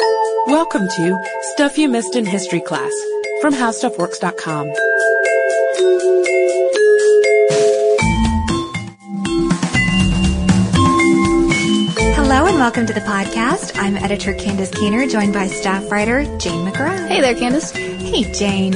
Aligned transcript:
Welcome 0.00 0.88
to 0.88 1.24
Stuff 1.52 1.78
You 1.78 1.88
Missed 1.88 2.16
in 2.16 2.26
History 2.26 2.60
Class 2.60 2.92
from 3.40 3.54
HowStuffWorks.com. 3.54 4.72
Hello 12.16 12.46
and 12.46 12.56
welcome 12.56 12.86
to 12.86 12.92
the 12.92 13.00
podcast. 13.00 13.78
I'm 13.78 13.96
editor 13.96 14.34
Candace 14.34 14.70
Keener, 14.70 15.06
joined 15.06 15.32
by 15.32 15.46
staff 15.46 15.90
writer 15.90 16.24
Jane 16.38 16.66
McGrath. 16.66 17.08
Hey 17.08 17.20
there, 17.20 17.34
Candace. 17.34 17.70
Hey, 17.70 18.30
Jane. 18.32 18.74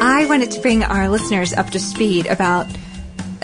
I 0.00 0.26
wanted 0.28 0.50
to 0.52 0.60
bring 0.60 0.82
our 0.82 1.08
listeners 1.08 1.52
up 1.52 1.70
to 1.70 1.78
speed 1.78 2.26
about 2.26 2.66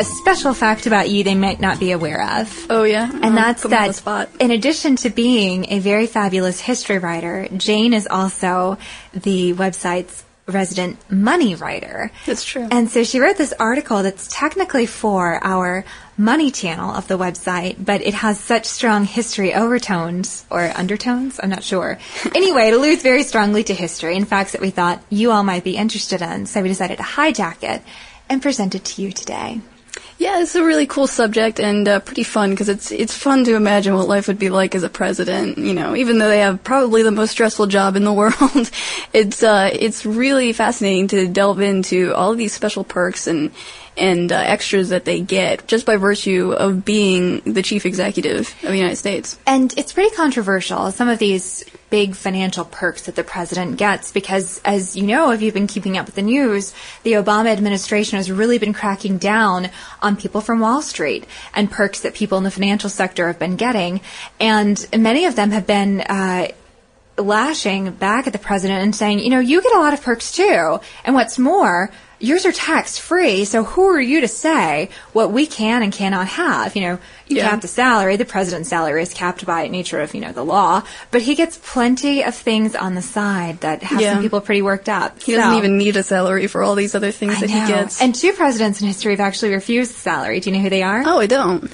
a 0.01 0.05
special 0.05 0.55
fact 0.55 0.87
about 0.87 1.11
you 1.11 1.23
they 1.23 1.35
might 1.35 1.61
not 1.61 1.79
be 1.79 1.93
aware 1.93 2.41
of. 2.41 2.67
Oh 2.71 2.85
yeah, 2.85 3.11
And 3.23 3.37
that's 3.37 3.65
that 3.65 4.31
in 4.41 4.51
addition 4.51 4.97
to 4.97 5.11
being 5.11 5.71
a 5.71 5.79
very 5.79 6.07
fabulous 6.07 6.59
history 6.59 6.99
writer, 6.99 7.47
Jane 7.55 7.93
is 7.93 8.09
also 8.11 8.79
the 9.13 9.53
website's 9.53 10.25
resident 10.47 10.99
money 11.11 11.55
writer. 11.55 12.11
That's 12.25 12.45
true. 12.45 12.67
And 12.71 12.91
so 12.91 13.05
she 13.05 13.21
wrote 13.21 13.37
this 13.37 13.53
article 13.61 14.03
that's 14.03 14.27
technically 14.29 14.87
for 14.87 15.39
our 15.45 15.85
money 16.17 16.51
channel 16.51 16.95
of 16.95 17.07
the 17.07 17.19
website, 17.19 17.77
but 17.85 18.01
it 18.01 18.15
has 18.15 18.41
such 18.41 18.65
strong 18.65 19.05
history 19.05 19.55
overtones 19.55 20.47
or 20.51 20.73
undertones, 20.75 21.39
I'm 21.43 21.51
not 21.51 21.63
sure. 21.63 21.99
anyway, 22.35 22.69
it 22.69 22.75
alludes 22.75 23.03
very 23.03 23.23
strongly 23.23 23.65
to 23.65 23.75
history 23.75 24.17
and 24.17 24.27
facts 24.27 24.53
that 24.53 24.63
we 24.63 24.71
thought 24.71 25.03
you 25.11 25.31
all 25.31 25.45
might 25.45 25.63
be 25.63 25.77
interested 25.77 26.23
in, 26.23 26.47
so 26.47 26.63
we 26.63 26.69
decided 26.69 26.97
to 26.97 27.05
hijack 27.05 27.63
it 27.63 27.83
and 28.31 28.41
present 28.41 28.75
it 28.75 28.85
to 28.85 29.03
you 29.03 29.13
today. 29.13 29.61
Yeah, 30.21 30.43
it's 30.43 30.55
a 30.55 30.63
really 30.63 30.87
cool 30.87 31.07
subject 31.07 31.61
and 31.61 31.89
uh, 31.89 32.01
pretty 32.01 32.25
fun 32.25 32.51
because 32.51 32.69
it's 32.69 32.93
it's 32.93 33.17
fun 33.17 33.43
to 33.45 33.57
imagine 33.57 33.95
what 33.95 34.07
life 34.07 34.29
would 34.29 34.39
be 34.39 34.51
like 34.51 34.75
as 34.75 34.83
a 34.83 34.91
president. 34.91 35.57
You 35.57 35.73
know, 35.73 35.97
even 35.97 36.19
though 36.19 36.29
they 36.29 36.41
have 36.41 36.63
probably 36.63 37.03
the 37.03 37.11
most 37.11 37.31
stressful 37.31 37.69
job 37.69 37.97
in 37.97 38.05
the 38.05 38.13
world, 38.23 38.71
it's 39.15 39.43
uh, 39.43 39.71
it's 39.73 40.05
really 40.05 40.53
fascinating 40.53 41.09
to 41.09 41.27
delve 41.27 41.63
into 41.63 42.13
all 42.15 42.33
of 42.33 42.37
these 42.37 42.53
special 42.53 42.85
perks 42.85 43.27
and 43.27 43.51
and 44.01 44.33
uh, 44.33 44.37
extras 44.37 44.89
that 44.89 45.05
they 45.05 45.21
get 45.21 45.69
just 45.69 45.87
by 45.87 45.97
virtue 45.97 46.53
of 46.53 46.85
being 46.85 47.41
the 47.41 47.63
chief 47.63 47.87
executive 47.87 48.55
of 48.63 48.71
the 48.71 48.77
United 48.77 48.97
States. 48.97 49.39
And 49.47 49.73
it's 49.77 49.93
pretty 49.93 50.15
controversial, 50.17 50.91
some 50.91 51.09
of 51.09 51.19
these 51.19 51.65
big 51.91 52.15
financial 52.15 52.65
perks 52.65 53.03
that 53.03 53.17
the 53.17 53.25
president 53.25 53.77
gets, 53.77 54.13
because 54.13 54.61
as 54.65 54.97
you 54.97 55.07
know, 55.07 55.33
if 55.33 55.43
you've 55.43 55.55
been 55.55 55.67
keeping 55.67 55.99
up 55.99 56.07
with 56.07 56.15
the 56.15 56.23
news, 56.23 56.73
the 57.03 57.15
Obama 57.15 57.51
administration 57.51 58.17
has 58.17 58.31
really 58.31 58.59
been 58.59 58.73
cracking 58.73 59.19
down 59.19 59.69
on 60.01 60.17
people 60.17 60.41
from 60.41 60.61
Wall 60.61 60.83
Street 60.83 61.27
and 61.55 61.71
perks 61.71 62.01
that 62.01 62.15
people 62.15 62.39
in 62.39 62.45
the 62.45 62.51
financial 62.51 62.89
sector 62.89 63.27
have 63.27 63.39
been 63.39 63.57
getting. 63.57 64.01
And 64.39 64.85
many 64.97 65.27
of 65.27 65.37
them 65.37 65.51
have 65.51 65.67
been, 65.67 66.01
uh, 66.01 66.49
lashing 67.19 67.91
back 67.91 68.27
at 68.27 68.33
the 68.33 68.39
president 68.39 68.83
and 68.83 68.97
saying, 68.97 69.19
you 69.19 69.29
know, 69.29 69.41
you 69.41 69.61
get 69.61 69.75
a 69.75 69.79
lot 69.79 69.93
of 69.93 70.03
perks 70.03 70.33
too. 70.33 70.81
And 71.05 71.15
what's 71.15 71.39
more, 71.39 71.91
yours 72.21 72.45
are 72.47 72.53
tax 72.53 72.99
free. 72.99 73.45
So 73.45 73.65
who 73.65 73.83
are 73.89 74.01
you 74.01 74.21
to 74.21 74.29
say 74.29 74.91
what 75.13 75.33
we 75.33 75.47
can 75.47 75.83
and 75.83 75.93
cannot 75.93 76.29
have? 76.29 76.77
You 76.77 76.83
know, 76.83 76.99
you 77.27 77.39
Yeah. 77.39 77.49
cap 77.51 77.61
the 77.63 77.69
salary. 77.69 78.17
The 78.17 78.25
president's 78.25 78.69
salary 78.69 79.03
is 79.03 79.13
capped 79.15 79.45
by 79.47 79.67
nature 79.69 80.01
of, 80.01 80.15
you 80.15 80.21
know, 80.21 80.31
the 80.33 80.45
law, 80.45 80.83
but 81.11 81.23
he 81.23 81.35
gets 81.35 81.59
plenty 81.63 82.23
of 82.23 82.35
things 82.35 82.77
on 82.77 82.95
the 82.95 83.03
side 83.03 83.61
that 83.61 83.83
have 83.83 84.01
Yeah. 84.01 84.13
some 84.15 84.23
people 84.23 84.41
pretty 84.41 84.63
worked 84.63 84.89
up. 84.89 85.23
He 85.23 85.35
doesn't 85.35 85.57
even 85.59 85.79
need 85.79 85.97
a 85.97 86.03
salary 86.03 86.47
for 86.47 86.63
all 86.63 86.75
these 86.75 86.95
other 86.95 87.11
things 87.11 87.37
I 87.39 87.41
that 87.41 87.51
know. 87.51 87.61
he 87.63 87.67
gets. 87.73 88.01
And 88.03 88.15
two 88.15 88.33
presidents 88.33 88.81
in 88.81 88.87
history 88.87 89.13
have 89.13 89.21
actually 89.21 89.53
refused 89.53 89.95
the 89.95 89.99
salary. 90.01 90.41
Do 90.41 90.51
you 90.51 90.57
know 90.57 90.63
who 90.63 90.71
they 90.71 90.83
are? 90.83 91.03
oh, 91.07 91.19
I 91.21 91.27
don't. 91.27 91.71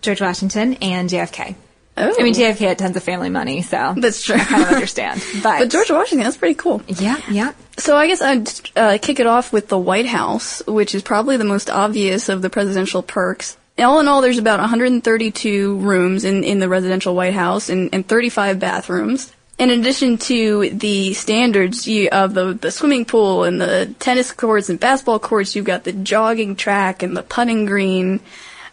George 0.00 0.20
Washington 0.20 0.74
and 0.82 1.08
JFK. 1.10 1.54
Oh, 1.96 2.14
I 2.18 2.22
mean, 2.22 2.32
JFK 2.34 2.66
had 2.68 2.78
tons 2.78 2.96
of 2.96 3.02
family 3.02 3.28
money, 3.28 3.60
so 3.62 3.94
That's 3.96 4.22
true. 4.22 4.36
I 4.36 4.38
kind 4.44 4.62
of 4.62 4.68
understand. 4.70 5.22
But, 5.42 5.58
But 5.58 5.70
George 5.70 5.90
Washington, 5.90 6.24
that's 6.24 6.38
pretty 6.38 6.54
cool. 6.54 6.80
yeah, 6.88 7.18
yeah. 7.30 7.52
So 7.82 7.96
I 7.96 8.06
guess 8.06 8.22
I'd 8.22 8.48
uh, 8.78 8.98
kick 9.02 9.18
it 9.18 9.26
off 9.26 9.52
with 9.52 9.66
the 9.66 9.76
White 9.76 10.06
House, 10.06 10.64
which 10.68 10.94
is 10.94 11.02
probably 11.02 11.36
the 11.36 11.42
most 11.42 11.68
obvious 11.68 12.28
of 12.28 12.40
the 12.40 12.48
presidential 12.48 13.02
perks. 13.02 13.56
All 13.76 13.98
in 13.98 14.06
all, 14.06 14.20
there's 14.20 14.38
about 14.38 14.60
132 14.60 15.78
rooms 15.78 16.22
in, 16.22 16.44
in 16.44 16.60
the 16.60 16.68
residential 16.68 17.16
White 17.16 17.34
House 17.34 17.68
and, 17.68 17.92
and 17.92 18.06
35 18.06 18.60
bathrooms. 18.60 19.32
In 19.58 19.70
addition 19.70 20.16
to 20.18 20.70
the 20.70 21.12
standards 21.14 21.88
of 22.12 22.34
the, 22.34 22.54
the 22.54 22.70
swimming 22.70 23.04
pool 23.04 23.42
and 23.42 23.60
the 23.60 23.92
tennis 23.98 24.30
courts 24.30 24.70
and 24.70 24.78
basketball 24.78 25.18
courts, 25.18 25.56
you've 25.56 25.64
got 25.64 25.82
the 25.82 25.92
jogging 25.92 26.54
track 26.54 27.02
and 27.02 27.16
the 27.16 27.24
putting 27.24 27.66
green, 27.66 28.20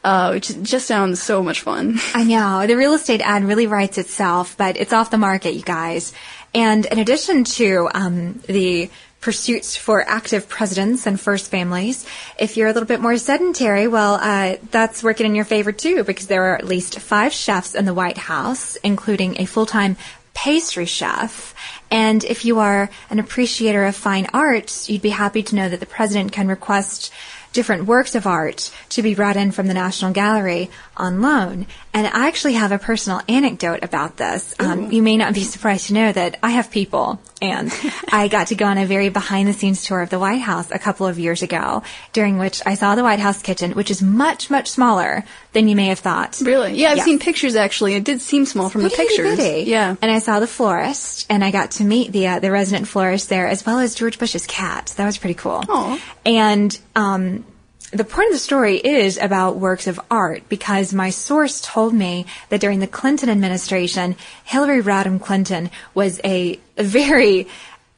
uh, 0.03 0.29
which 0.33 0.49
just 0.61 0.85
sounds 0.85 1.19
so 1.19 1.41
much 1.41 1.61
fun. 1.61 1.97
I 2.13 2.25
know. 2.25 2.67
The 2.67 2.77
real 2.77 2.93
estate 2.93 3.21
ad 3.21 3.43
really 3.43 3.65
writes 3.65 3.97
itself, 3.97 4.55
but 4.55 4.77
it's 4.77 4.93
off 4.93 5.09
the 5.09 5.17
market, 5.17 5.55
you 5.55 5.63
guys. 5.63 6.13
And 6.53 6.85
in 6.85 6.99
addition 6.99 7.43
to 7.43 7.89
um, 7.93 8.41
the 8.47 8.89
pursuits 9.21 9.75
for 9.75 10.01
active 10.07 10.47
presidents 10.47 11.05
and 11.05 11.19
first 11.19 11.51
families, 11.51 12.05
if 12.39 12.55
you're 12.55 12.69
a 12.69 12.73
little 12.73 12.87
bit 12.87 13.01
more 13.01 13.17
sedentary, 13.17 13.87
well, 13.87 14.15
uh, 14.15 14.55
that's 14.71 15.03
working 15.03 15.25
in 15.25 15.35
your 15.35 15.45
favor 15.45 15.71
too, 15.71 16.03
because 16.03 16.27
there 16.27 16.51
are 16.51 16.55
at 16.55 16.65
least 16.65 16.99
five 16.99 17.33
chefs 17.33 17.75
in 17.75 17.85
the 17.85 17.93
White 17.93 18.17
House, 18.17 18.77
including 18.77 19.39
a 19.39 19.45
full-time 19.45 19.97
pastry 20.33 20.85
chef. 20.85 21.53
And 21.91 22.23
if 22.23 22.45
you 22.45 22.59
are 22.59 22.89
an 23.09 23.19
appreciator 23.19 23.83
of 23.83 23.95
fine 23.95 24.27
arts, 24.33 24.89
you'd 24.89 25.01
be 25.01 25.09
happy 25.09 25.43
to 25.43 25.55
know 25.55 25.67
that 25.67 25.81
the 25.81 25.85
president 25.85 26.31
can 26.31 26.47
request 26.47 27.11
different 27.51 27.85
works 27.85 28.15
of 28.15 28.27
art 28.27 28.71
to 28.89 29.01
be 29.01 29.15
brought 29.15 29.35
in 29.35 29.51
from 29.51 29.67
the 29.67 29.73
National 29.73 30.13
Gallery 30.13 30.69
on 30.99 31.21
loan. 31.21 31.65
And 31.93 32.05
I 32.05 32.27
actually 32.27 32.53
have 32.53 32.71
a 32.71 32.77
personal 32.77 33.21
anecdote 33.27 33.79
about 33.83 34.17
this. 34.17 34.53
Um, 34.59 34.91
you 34.91 35.01
may 35.01 35.17
not 35.17 35.33
be 35.33 35.43
surprised 35.43 35.87
to 35.87 35.93
know 35.93 36.11
that 36.11 36.37
I 36.43 36.51
have 36.51 36.69
people, 36.69 37.19
and 37.41 37.73
I 38.11 38.27
got 38.27 38.47
to 38.47 38.55
go 38.55 38.65
on 38.65 38.77
a 38.77 38.85
very 38.85 39.09
behind 39.09 39.47
the 39.47 39.53
scenes 39.53 39.83
tour 39.83 40.01
of 40.01 40.09
the 40.11 40.19
White 40.19 40.41
House 40.41 40.69
a 40.71 40.77
couple 40.77 41.07
of 41.07 41.17
years 41.17 41.41
ago, 41.41 41.81
during 42.13 42.37
which 42.37 42.61
I 42.65 42.75
saw 42.75 42.93
the 42.95 43.03
White 43.03 43.19
House 43.19 43.41
kitchen, 43.41 43.71
which 43.71 43.89
is 43.89 44.01
much, 44.03 44.49
much 44.51 44.69
smaller 44.69 45.23
than 45.53 45.67
you 45.67 45.75
may 45.75 45.87
have 45.87 45.99
thought. 45.99 46.39
Really? 46.43 46.73
Yeah, 46.75 46.91
I've 46.91 46.97
Yeah. 46.97 47.03
seen 47.05 47.17
pictures 47.19 47.55
actually. 47.55 47.95
It 47.95 48.03
did 48.03 48.21
seem 48.21 48.45
small 48.45 48.69
from 48.69 48.83
the 48.83 48.89
pictures. 48.91 49.37
bitty. 49.37 49.69
Yeah. 49.69 49.95
And 50.01 50.11
I 50.11 50.19
saw 50.19 50.39
the 50.39 50.47
florist, 50.47 51.25
and 51.29 51.43
I 51.43 51.49
got 51.49 51.71
to 51.71 51.83
meet 51.83 52.11
the 52.11 52.27
uh, 52.27 52.39
the 52.39 52.51
resident 52.51 52.87
florist 52.87 53.29
there, 53.29 53.47
as 53.47 53.65
well 53.65 53.79
as 53.79 53.95
George 53.95 54.19
Bush's 54.19 54.45
cat. 54.45 54.93
That 54.97 55.05
was 55.05 55.17
pretty 55.17 55.33
cool. 55.33 55.63
Aw. 55.67 55.99
And 56.25 56.77
um, 56.95 57.45
the 57.91 58.03
point 58.03 58.27
of 58.27 58.33
the 58.33 58.39
story 58.39 58.77
is 58.77 59.17
about 59.17 59.57
works 59.57 59.87
of 59.87 59.99
art 60.11 60.47
because 60.47 60.93
my 60.93 61.09
source 61.09 61.59
told 61.61 61.93
me 61.93 62.25
that 62.49 62.61
during 62.61 62.79
the 62.79 62.87
Clinton 62.87 63.29
administration, 63.29 64.15
Hillary 64.43 64.81
Rodham 64.81 65.19
Clinton 65.19 65.71
was 65.93 66.21
a 66.23 66.59
very 66.77 67.47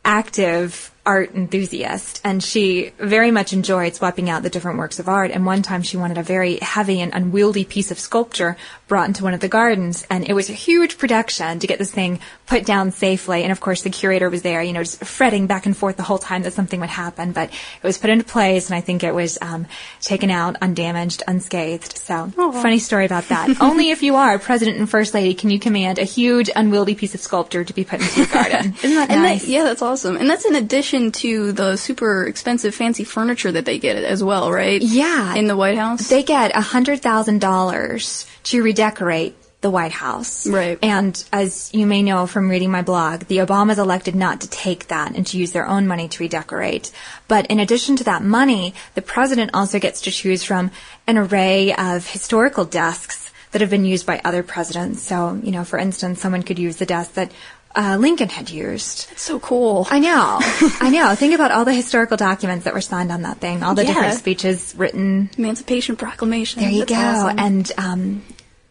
active 0.06 0.92
art 1.06 1.34
enthusiast 1.34 2.22
and 2.24 2.44
she 2.44 2.92
very 3.00 3.32
much 3.32 3.54
enjoyed 3.54 3.96
swapping 3.96 4.30
out 4.30 4.44
the 4.44 4.50
different 4.52 4.78
works 4.78 5.00
of 5.00 5.10
art. 5.10 5.32
And 5.32 5.46
one 5.48 5.64
time 5.64 5.82
she 5.82 5.98
wanted 5.98 6.20
a 6.20 6.24
very 6.24 6.58
heavy 6.58 7.02
and 7.02 7.12
unwieldy 7.12 7.66
piece 7.66 7.90
of 7.90 7.98
sculpture 7.98 8.56
brought 8.88 9.08
into 9.08 9.24
one 9.24 9.34
of 9.34 9.40
the 9.40 9.48
gardens 9.48 10.06
and 10.12 10.30
it 10.30 10.34
was 10.34 10.50
a 10.50 10.54
huge 10.54 11.00
production 11.00 11.58
to 11.58 11.66
get 11.66 11.80
this 11.80 11.92
thing 11.92 12.20
put 12.46 12.66
down 12.66 12.92
safely. 12.92 13.42
And 13.42 13.52
of 13.52 13.60
course 13.60 13.82
the 13.82 13.90
curator 13.90 14.30
was 14.30 14.44
there 14.44 14.62
you 14.62 14.74
know 14.74 14.84
just 14.84 15.04
fretting 15.04 15.48
back 15.48 15.66
and 15.66 15.76
forth 15.76 15.98
the 15.98 16.04
whole 16.04 16.20
time 16.20 16.44
that 16.44 16.54
something 16.54 16.80
would 16.80 16.90
happen 16.90 17.32
but 17.32 17.50
it 17.50 17.84
was 17.84 17.98
put 17.98 18.12
into 18.12 18.26
place 18.26 18.70
and 18.70 18.76
I 18.76 18.82
think 18.82 19.04
it 19.04 19.16
was 19.16 19.40
um, 19.42 19.66
taken 20.02 20.30
out 20.30 20.58
undamaged 20.62 21.24
unscathed. 21.28 21.98
So 21.98 22.28
funny 22.52 22.78
story 22.78 23.06
about 23.06 23.28
that. 23.30 23.60
Only 23.62 23.90
if 23.90 24.04
you 24.04 24.18
are 24.18 24.38
president 24.38 24.78
and 24.78 24.88
first 24.88 25.16
lady 25.16 25.34
can 25.34 25.50
you 25.50 25.60
command 25.60 25.98
a 25.98 26.04
huge 26.04 26.52
unwieldy 26.56 26.94
piece 26.94 27.16
of 27.16 27.22
sculpture 27.22 27.64
to 27.64 27.74
be 27.74 27.84
put 27.86 28.02
into 28.02 28.20
your 28.20 28.28
garden. 28.28 28.76
Isn't 28.84 28.96
that 28.96 29.10
And 29.10 29.24
nice? 29.24 29.42
That, 29.46 29.50
yeah, 29.50 29.64
that's 29.64 29.82
awesome. 29.82 30.16
And 30.18 30.30
that's 30.30 30.46
in 30.46 30.54
addition 30.56 30.91
to 30.92 31.52
the 31.52 31.78
super 31.78 32.26
expensive 32.26 32.76
fancy 32.76 33.04
furniture 33.04 33.52
that 33.52 33.66
they 33.66 33.80
get 33.80 33.96
as 33.96 34.24
well, 34.24 34.52
right? 34.52 34.82
Yeah. 34.82 35.36
In 35.36 35.48
the 35.48 35.56
White 35.56 35.78
House. 35.78 36.10
They 36.10 36.24
get 36.24 36.54
$100,000 36.54 38.28
to 38.44 38.64
redecorate 38.64 39.36
the 39.62 39.70
White 39.70 39.92
House. 39.92 40.48
Right. 40.48 40.78
And 40.82 41.24
as 41.32 41.72
you 41.74 41.86
may 41.86 42.02
know 42.02 42.26
from 42.26 42.50
reading 42.50 42.72
my 42.72 42.82
blog, 42.82 43.22
the 43.26 43.38
Obamas 43.38 43.78
elected 43.78 44.16
not 44.16 44.42
to 44.42 44.50
take 44.50 44.88
that 44.88 45.16
and 45.16 45.26
to 45.28 45.38
use 45.38 45.52
their 45.52 45.68
own 45.68 45.88
money 45.88 46.08
to 46.08 46.24
redecorate. 46.24 46.92
But 47.28 47.46
in 47.48 47.60
addition 47.60 47.96
to 47.98 48.04
that 48.06 48.24
money, 48.24 48.74
the 48.96 49.04
president 49.04 49.52
also 49.54 49.80
gets 49.80 50.02
to 50.02 50.12
choose 50.12 50.44
from 50.44 50.72
an 51.08 51.18
array 51.18 51.74
of 51.76 52.08
historical 52.08 52.66
desks 52.66 53.21
that 53.52 53.62
have 53.62 53.70
been 53.70 53.86
used 53.86 54.06
by 54.06 54.22
other 54.24 54.44
presidents. 54.44 55.02
So, 55.02 55.40
you 55.44 55.52
know, 55.52 55.64
for 55.64 55.78
instance, 55.80 56.22
someone 56.22 56.44
could 56.44 56.58
use 56.60 56.78
the 56.78 56.86
desk 56.86 57.14
that 57.14 57.32
uh, 57.76 57.98
Lincoln 58.00 58.28
had 58.30 58.50
used. 58.50 59.10
That's 59.10 59.22
so 59.22 59.40
cool. 59.40 59.88
I 59.90 60.00
know. 60.00 60.40
I 60.82 60.90
know. 60.90 61.16
Think 61.16 61.34
about 61.36 61.52
all 61.52 61.64
the 61.66 61.74
historical 61.74 62.18
documents 62.18 62.66
that 62.66 62.74
were 62.74 62.82
signed 62.82 63.12
on 63.12 63.22
that 63.22 63.38
thing, 63.38 63.64
all 63.64 63.76
the 63.76 63.84
Yeah. 63.86 63.94
different 63.94 64.14
speeches 64.20 64.74
written. 64.78 65.30
Emancipation 65.38 65.96
Proclamation. 65.96 66.62
There 66.62 66.72
you 66.72 66.80
That's 66.86 66.92
go. 66.92 66.98
awesome. 67.28 67.40
And 67.40 67.72
um, 67.78 68.22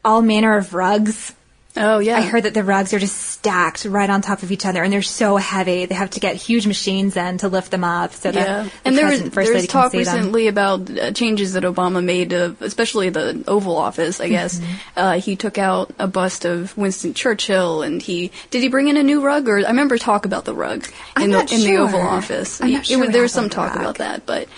all 0.05 0.21
manner 0.23 0.57
of 0.57 0.75
rugs. 0.75 1.35
Oh 1.77 1.99
yeah. 1.99 2.17
I 2.19 2.23
heard 2.23 2.43
that 2.45 2.55
the 2.55 2.65
rugs 2.65 2.93
are 2.93 2.99
just 2.99 3.17
stacked 3.17 3.85
right 3.85 4.11
on 4.11 4.23
top 4.23 4.43
of 4.43 4.51
each 4.53 4.67
other, 4.67 4.83
and 4.83 4.93
they're 4.93 5.03
so 5.03 5.37
heavy. 5.37 5.87
They 5.87 5.95
have 5.95 6.11
to 6.11 6.21
get 6.21 6.37
huge 6.37 6.67
machines 6.67 7.17
in 7.17 7.39
to 7.39 7.49
lift 7.49 7.71
them 7.71 7.85
up 7.85 8.13
so 8.13 8.31
that 8.33 8.47
Yeah, 8.47 8.63
the 8.65 8.71
and 8.85 8.97
there 8.99 9.07
was 9.07 9.13
president, 9.21 9.35
first 9.35 9.47
there 9.47 9.55
was 9.55 9.67
talk 9.67 9.93
see 9.93 10.03
them. 10.05 10.15
recently 10.17 10.47
about 10.49 10.91
uh, 10.99 11.13
changes 11.13 11.53
that 11.55 11.63
Obama 11.63 12.03
made, 12.05 12.33
uh, 12.33 12.53
especially 12.61 13.09
the 13.11 13.45
Oval 13.47 13.77
Office. 13.77 14.21
I 14.21 14.29
guess 14.29 14.59
Mm-hmm. 14.61 14.73
uh, 14.97 15.13
he 15.21 15.37
took 15.37 15.59
out 15.59 15.93
a 15.99 16.07
bust 16.07 16.45
of 16.45 16.77
Winston 16.77 17.15
Churchill, 17.15 17.83
and 17.83 18.03
he 18.03 18.31
did 18.51 18.63
he 18.63 18.69
bring 18.69 18.89
in 18.89 18.97
a 18.97 19.03
new 19.03 19.23
rug, 19.25 19.49
or 19.49 19.59
I 19.59 19.69
remember 19.71 19.97
talk 19.99 20.25
about 20.27 20.45
the 20.45 20.55
rug 20.55 20.85
in 21.17 21.23
I'm 21.23 21.31
the 21.31 21.37
not 21.39 21.53
in 21.53 21.61
the 21.61 21.77
Oval. 21.77 22.01
Office. 22.01 22.61
I'm 22.61 22.73
not 22.73 22.87
sure 22.87 22.99
it 22.99 23.01
was- 23.07 23.11
there 23.13 23.23
was 23.23 23.33
some 23.33 23.49
talk 23.49 23.71
rug. 23.75 23.81
about 23.81 23.95
that, 23.99 24.27
but 24.27 24.49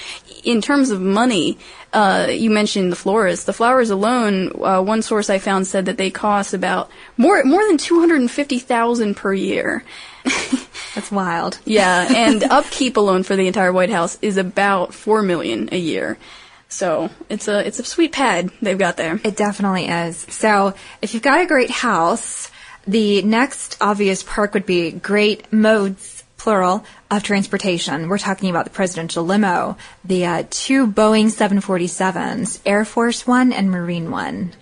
in 0.45 0.61
terms 0.63 0.91
of 0.91 1.01
money, 1.01 1.59
uh, 1.93 2.29
you 2.31 2.51
mentioned 2.51 2.91
the 2.91 2.97
florist. 2.97 3.47
The 3.47 3.53
flowers 3.53 3.91
alone, 3.91 4.53
uh, 4.63 4.83
one 4.83 5.03
source 5.03 5.29
I 5.29 5.39
found 5.39 5.67
said 5.67 5.87
that 5.87 5.99
they 5.99 6.11
cost 6.11 6.55
about 6.55 6.91
more 7.17 7.43
more 7.45 7.67
than 7.67 7.77
two 7.77 8.01
hundred 8.01 8.21
and 8.21 8.31
fifty 8.31 8.59
thousand 8.59 9.17
per 9.17 9.35
year. 9.35 9.85
That's 10.95 11.11
wild. 11.11 11.59
Yeah, 11.65 12.07
and 12.17 12.43
upkeep 12.45 12.97
alone 12.97 13.23
for 13.23 13.37
the 13.37 13.47
entire 13.47 13.73
White 13.73 13.91
House 13.91 14.19
is 14.23 14.37
about 14.37 14.95
four 14.95 15.23
million 15.23 15.69
a 15.73 15.79
year. 15.79 16.19
So 16.69 17.11
it's 17.29 17.49
a 17.49 17.67
it's 17.67 17.79
a 17.79 17.85
sweet 17.85 18.13
pad 18.13 18.51
they've 18.63 18.79
got 18.79 18.97
there. 18.97 19.21
It 19.23 19.37
definitely 19.37 19.87
is. 19.87 20.17
So 20.31 20.75
if 21.03 21.13
you've 21.13 21.23
got 21.23 21.43
a 21.43 21.47
great 21.47 21.71
house, 21.71 22.51
the 22.87 23.23
next 23.23 23.77
obvious 23.81 24.23
perk 24.23 24.55
would 24.55 24.67
be 24.67 24.91
great 24.91 25.53
modes, 25.53 26.12
plural, 26.43 26.85
of 27.09 27.23
transportation. 27.23 28.09
We're 28.09 28.19
talking 28.19 28.51
about 28.51 28.65
the 28.65 28.71
presidential 28.71 29.25
limo, 29.25 29.77
the 30.05 30.27
uh, 30.27 30.43
two 30.51 30.89
Boeing 30.89 31.27
747s, 31.27 32.61
Air 32.67 32.85
Force 32.85 33.25
One 33.29 33.53
and 33.53 33.71
Marine 33.71 34.11
One. 34.11 34.53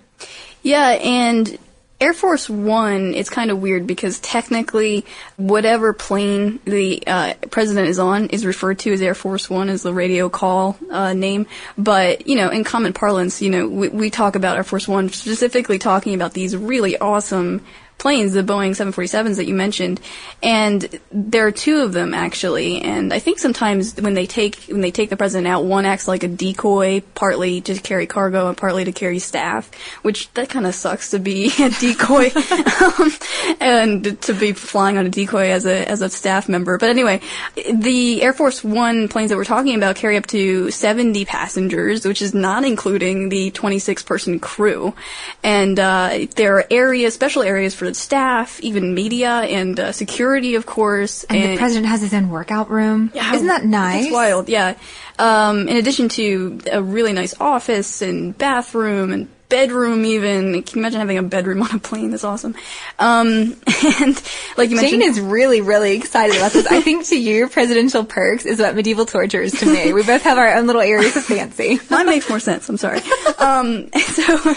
Yeah, 0.61 0.89
and 0.89 1.57
Air 1.99 2.13
Force 2.13 2.47
One, 2.47 3.15
it's 3.15 3.31
kind 3.31 3.49
of 3.49 3.59
weird 3.59 3.87
because 3.87 4.19
technically, 4.19 5.05
whatever 5.37 5.91
plane 5.93 6.59
the 6.65 7.01
uh, 7.07 7.33
president 7.49 7.87
is 7.87 7.97
on 7.97 8.27
is 8.27 8.45
referred 8.45 8.77
to 8.79 8.93
as 8.93 9.01
Air 9.01 9.15
Force 9.15 9.49
One 9.49 9.67
as 9.67 9.81
the 9.81 9.93
radio 9.93 10.29
call 10.29 10.77
uh, 10.91 11.13
name. 11.13 11.47
But 11.79 12.27
you 12.27 12.35
know, 12.35 12.49
in 12.49 12.63
common 12.63 12.93
parlance, 12.93 13.41
you 13.41 13.49
know, 13.49 13.67
we, 13.67 13.89
we 13.89 14.09
talk 14.11 14.35
about 14.35 14.57
Air 14.57 14.63
Force 14.63 14.87
One 14.87 15.09
specifically 15.09 15.79
talking 15.79 16.13
about 16.13 16.33
these 16.33 16.55
really 16.55 16.95
awesome 16.99 17.65
planes, 18.01 18.33
the 18.33 18.41
Boeing 18.41 18.71
747s 18.71 19.35
that 19.35 19.45
you 19.45 19.53
mentioned, 19.53 20.01
and 20.41 20.99
there 21.11 21.45
are 21.45 21.51
two 21.51 21.81
of 21.81 21.93
them 21.93 22.15
actually. 22.15 22.81
And 22.81 23.13
I 23.13 23.19
think 23.19 23.37
sometimes 23.37 23.95
when 23.95 24.15
they 24.15 24.25
take 24.25 24.55
when 24.63 24.81
they 24.81 24.89
take 24.89 25.11
the 25.11 25.17
president 25.17 25.47
out, 25.47 25.65
one 25.65 25.85
acts 25.85 26.07
like 26.07 26.23
a 26.23 26.27
decoy, 26.27 27.01
partly 27.13 27.61
to 27.61 27.75
carry 27.75 28.07
cargo 28.07 28.47
and 28.47 28.57
partly 28.57 28.85
to 28.85 28.91
carry 28.91 29.19
staff, 29.19 29.69
which 30.01 30.33
that 30.33 30.49
kind 30.49 30.65
of 30.65 30.73
sucks 30.73 31.11
to 31.11 31.19
be 31.19 31.51
a 31.59 31.69
decoy 31.69 32.31
um, 32.81 33.11
and 33.59 34.19
to 34.23 34.33
be 34.33 34.51
flying 34.53 34.97
on 34.97 35.05
a 35.05 35.09
decoy 35.09 35.51
as 35.51 35.67
a 35.67 35.87
as 35.87 36.01
a 36.01 36.09
staff 36.09 36.49
member. 36.49 36.79
But 36.79 36.89
anyway, 36.89 37.21
the 37.71 38.23
Air 38.23 38.33
Force 38.33 38.63
One 38.63 39.09
planes 39.09 39.29
that 39.29 39.37
we're 39.37 39.45
talking 39.45 39.75
about 39.75 39.95
carry 39.95 40.17
up 40.17 40.25
to 40.27 40.71
70 40.71 41.23
passengers, 41.25 42.03
which 42.03 42.23
is 42.23 42.33
not 42.33 42.65
including 42.65 43.29
the 43.29 43.51
26 43.51 44.01
person 44.03 44.39
crew. 44.39 44.95
And 45.43 45.79
uh, 45.79 46.25
there 46.35 46.57
are 46.57 46.65
areas, 46.71 47.13
special 47.13 47.43
areas 47.43 47.75
for 47.75 47.90
the 47.91 47.95
staff, 47.95 48.59
even 48.61 48.93
media 48.93 49.29
and 49.29 49.79
uh, 49.79 49.91
security, 49.91 50.55
of 50.55 50.65
course. 50.65 51.23
And, 51.25 51.53
the 51.53 51.57
president 51.57 51.87
has 51.87 52.01
his 52.01 52.13
own 52.13 52.29
workout 52.29 52.69
room. 52.69 53.11
Yeah, 53.13 53.33
Isn't 53.33 53.47
that 53.47 53.65
nice? 53.65 54.05
It's 54.05 54.13
wild, 54.13 54.49
yeah. 54.49 54.77
Um, 55.19 55.67
in 55.67 55.77
addition 55.77 56.09
to 56.09 56.59
a 56.71 56.81
really 56.81 57.13
nice 57.13 57.39
office 57.39 58.01
and 58.01 58.37
bathroom 58.37 59.11
and 59.11 59.27
bedroom, 59.51 60.05
even. 60.05 60.63
Can 60.63 60.77
you 60.77 60.81
imagine 60.81 60.99
having 60.99 61.17
a 61.19 61.23
bedroom 61.23 61.61
on 61.61 61.75
a 61.75 61.79
plane? 61.79 62.09
That's 62.09 62.23
awesome. 62.23 62.55
Um, 62.97 63.55
and 63.99 64.23
like 64.57 64.71
you 64.71 64.77
mentioned, 64.77 65.01
Jane 65.01 65.01
is 65.03 65.19
really, 65.19 65.61
really 65.61 65.95
excited 65.95 66.37
about 66.37 66.53
this. 66.53 66.65
I 66.65 66.81
think 66.81 67.05
to 67.07 67.19
you, 67.19 67.47
presidential 67.49 68.03
perks 68.03 68.45
is 68.45 68.59
what 68.59 68.75
medieval 68.75 69.05
torture 69.05 69.41
is 69.41 69.51
to 69.59 69.65
me. 69.67 69.93
We 69.93 70.03
both 70.03 70.23
have 70.23 70.39
our 70.39 70.55
own 70.55 70.65
little 70.65 70.81
areas 70.81 71.15
of 71.15 71.25
fancy. 71.25 71.79
Mine 71.91 72.07
makes 72.07 72.27
more 72.29 72.39
sense. 72.39 72.67
I'm 72.67 72.77
sorry. 72.77 73.01
Um, 73.41 73.89
so. 73.93 74.55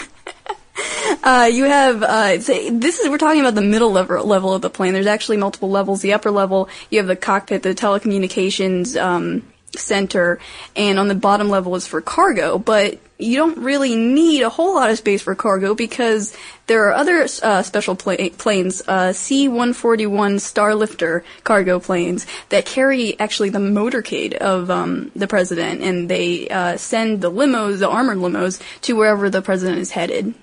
Uh, 1.23 1.49
you 1.51 1.63
have 1.63 2.03
uh, 2.03 2.37
this 2.37 2.99
is 2.99 3.09
we're 3.09 3.17
talking 3.17 3.39
about 3.39 3.55
the 3.55 3.61
middle 3.61 3.91
level 3.91 4.23
level 4.25 4.53
of 4.53 4.61
the 4.61 4.69
plane. 4.69 4.93
There's 4.93 5.07
actually 5.07 5.37
multiple 5.37 5.71
levels. 5.71 6.01
The 6.01 6.13
upper 6.13 6.29
level, 6.29 6.69
you 6.91 6.99
have 6.99 7.07
the 7.07 7.15
cockpit, 7.15 7.63
the 7.63 7.73
telecommunications 7.73 8.99
um, 9.01 9.41
center, 9.75 10.39
and 10.75 10.99
on 10.99 11.07
the 11.07 11.15
bottom 11.15 11.49
level 11.49 11.75
is 11.75 11.87
for 11.87 11.99
cargo. 11.99 12.59
But 12.59 12.99
you 13.17 13.37
don't 13.37 13.57
really 13.59 13.95
need 13.95 14.41
a 14.41 14.49
whole 14.49 14.75
lot 14.75 14.89
of 14.89 14.97
space 14.97 15.21
for 15.21 15.33
cargo 15.35 15.73
because 15.73 16.35
there 16.67 16.87
are 16.89 16.93
other 16.93 17.27
uh, 17.41 17.63
special 17.63 17.95
pla- 17.95 18.29
planes, 18.37 18.81
uh, 18.87 19.13
C-141 19.13 20.35
Starlifter 20.35 21.23
cargo 21.43 21.79
planes 21.79 22.27
that 22.49 22.65
carry 22.65 23.17
actually 23.19 23.49
the 23.49 23.59
motorcade 23.59 24.33
of 24.33 24.69
um, 24.69 25.11
the 25.15 25.27
president, 25.27 25.81
and 25.81 26.09
they 26.09 26.49
uh, 26.49 26.77
send 26.77 27.21
the 27.21 27.31
limos, 27.31 27.79
the 27.79 27.89
armored 27.89 28.17
limos, 28.17 28.61
to 28.81 28.93
wherever 28.95 29.29
the 29.29 29.41
president 29.41 29.79
is 29.79 29.91
headed. 29.91 30.35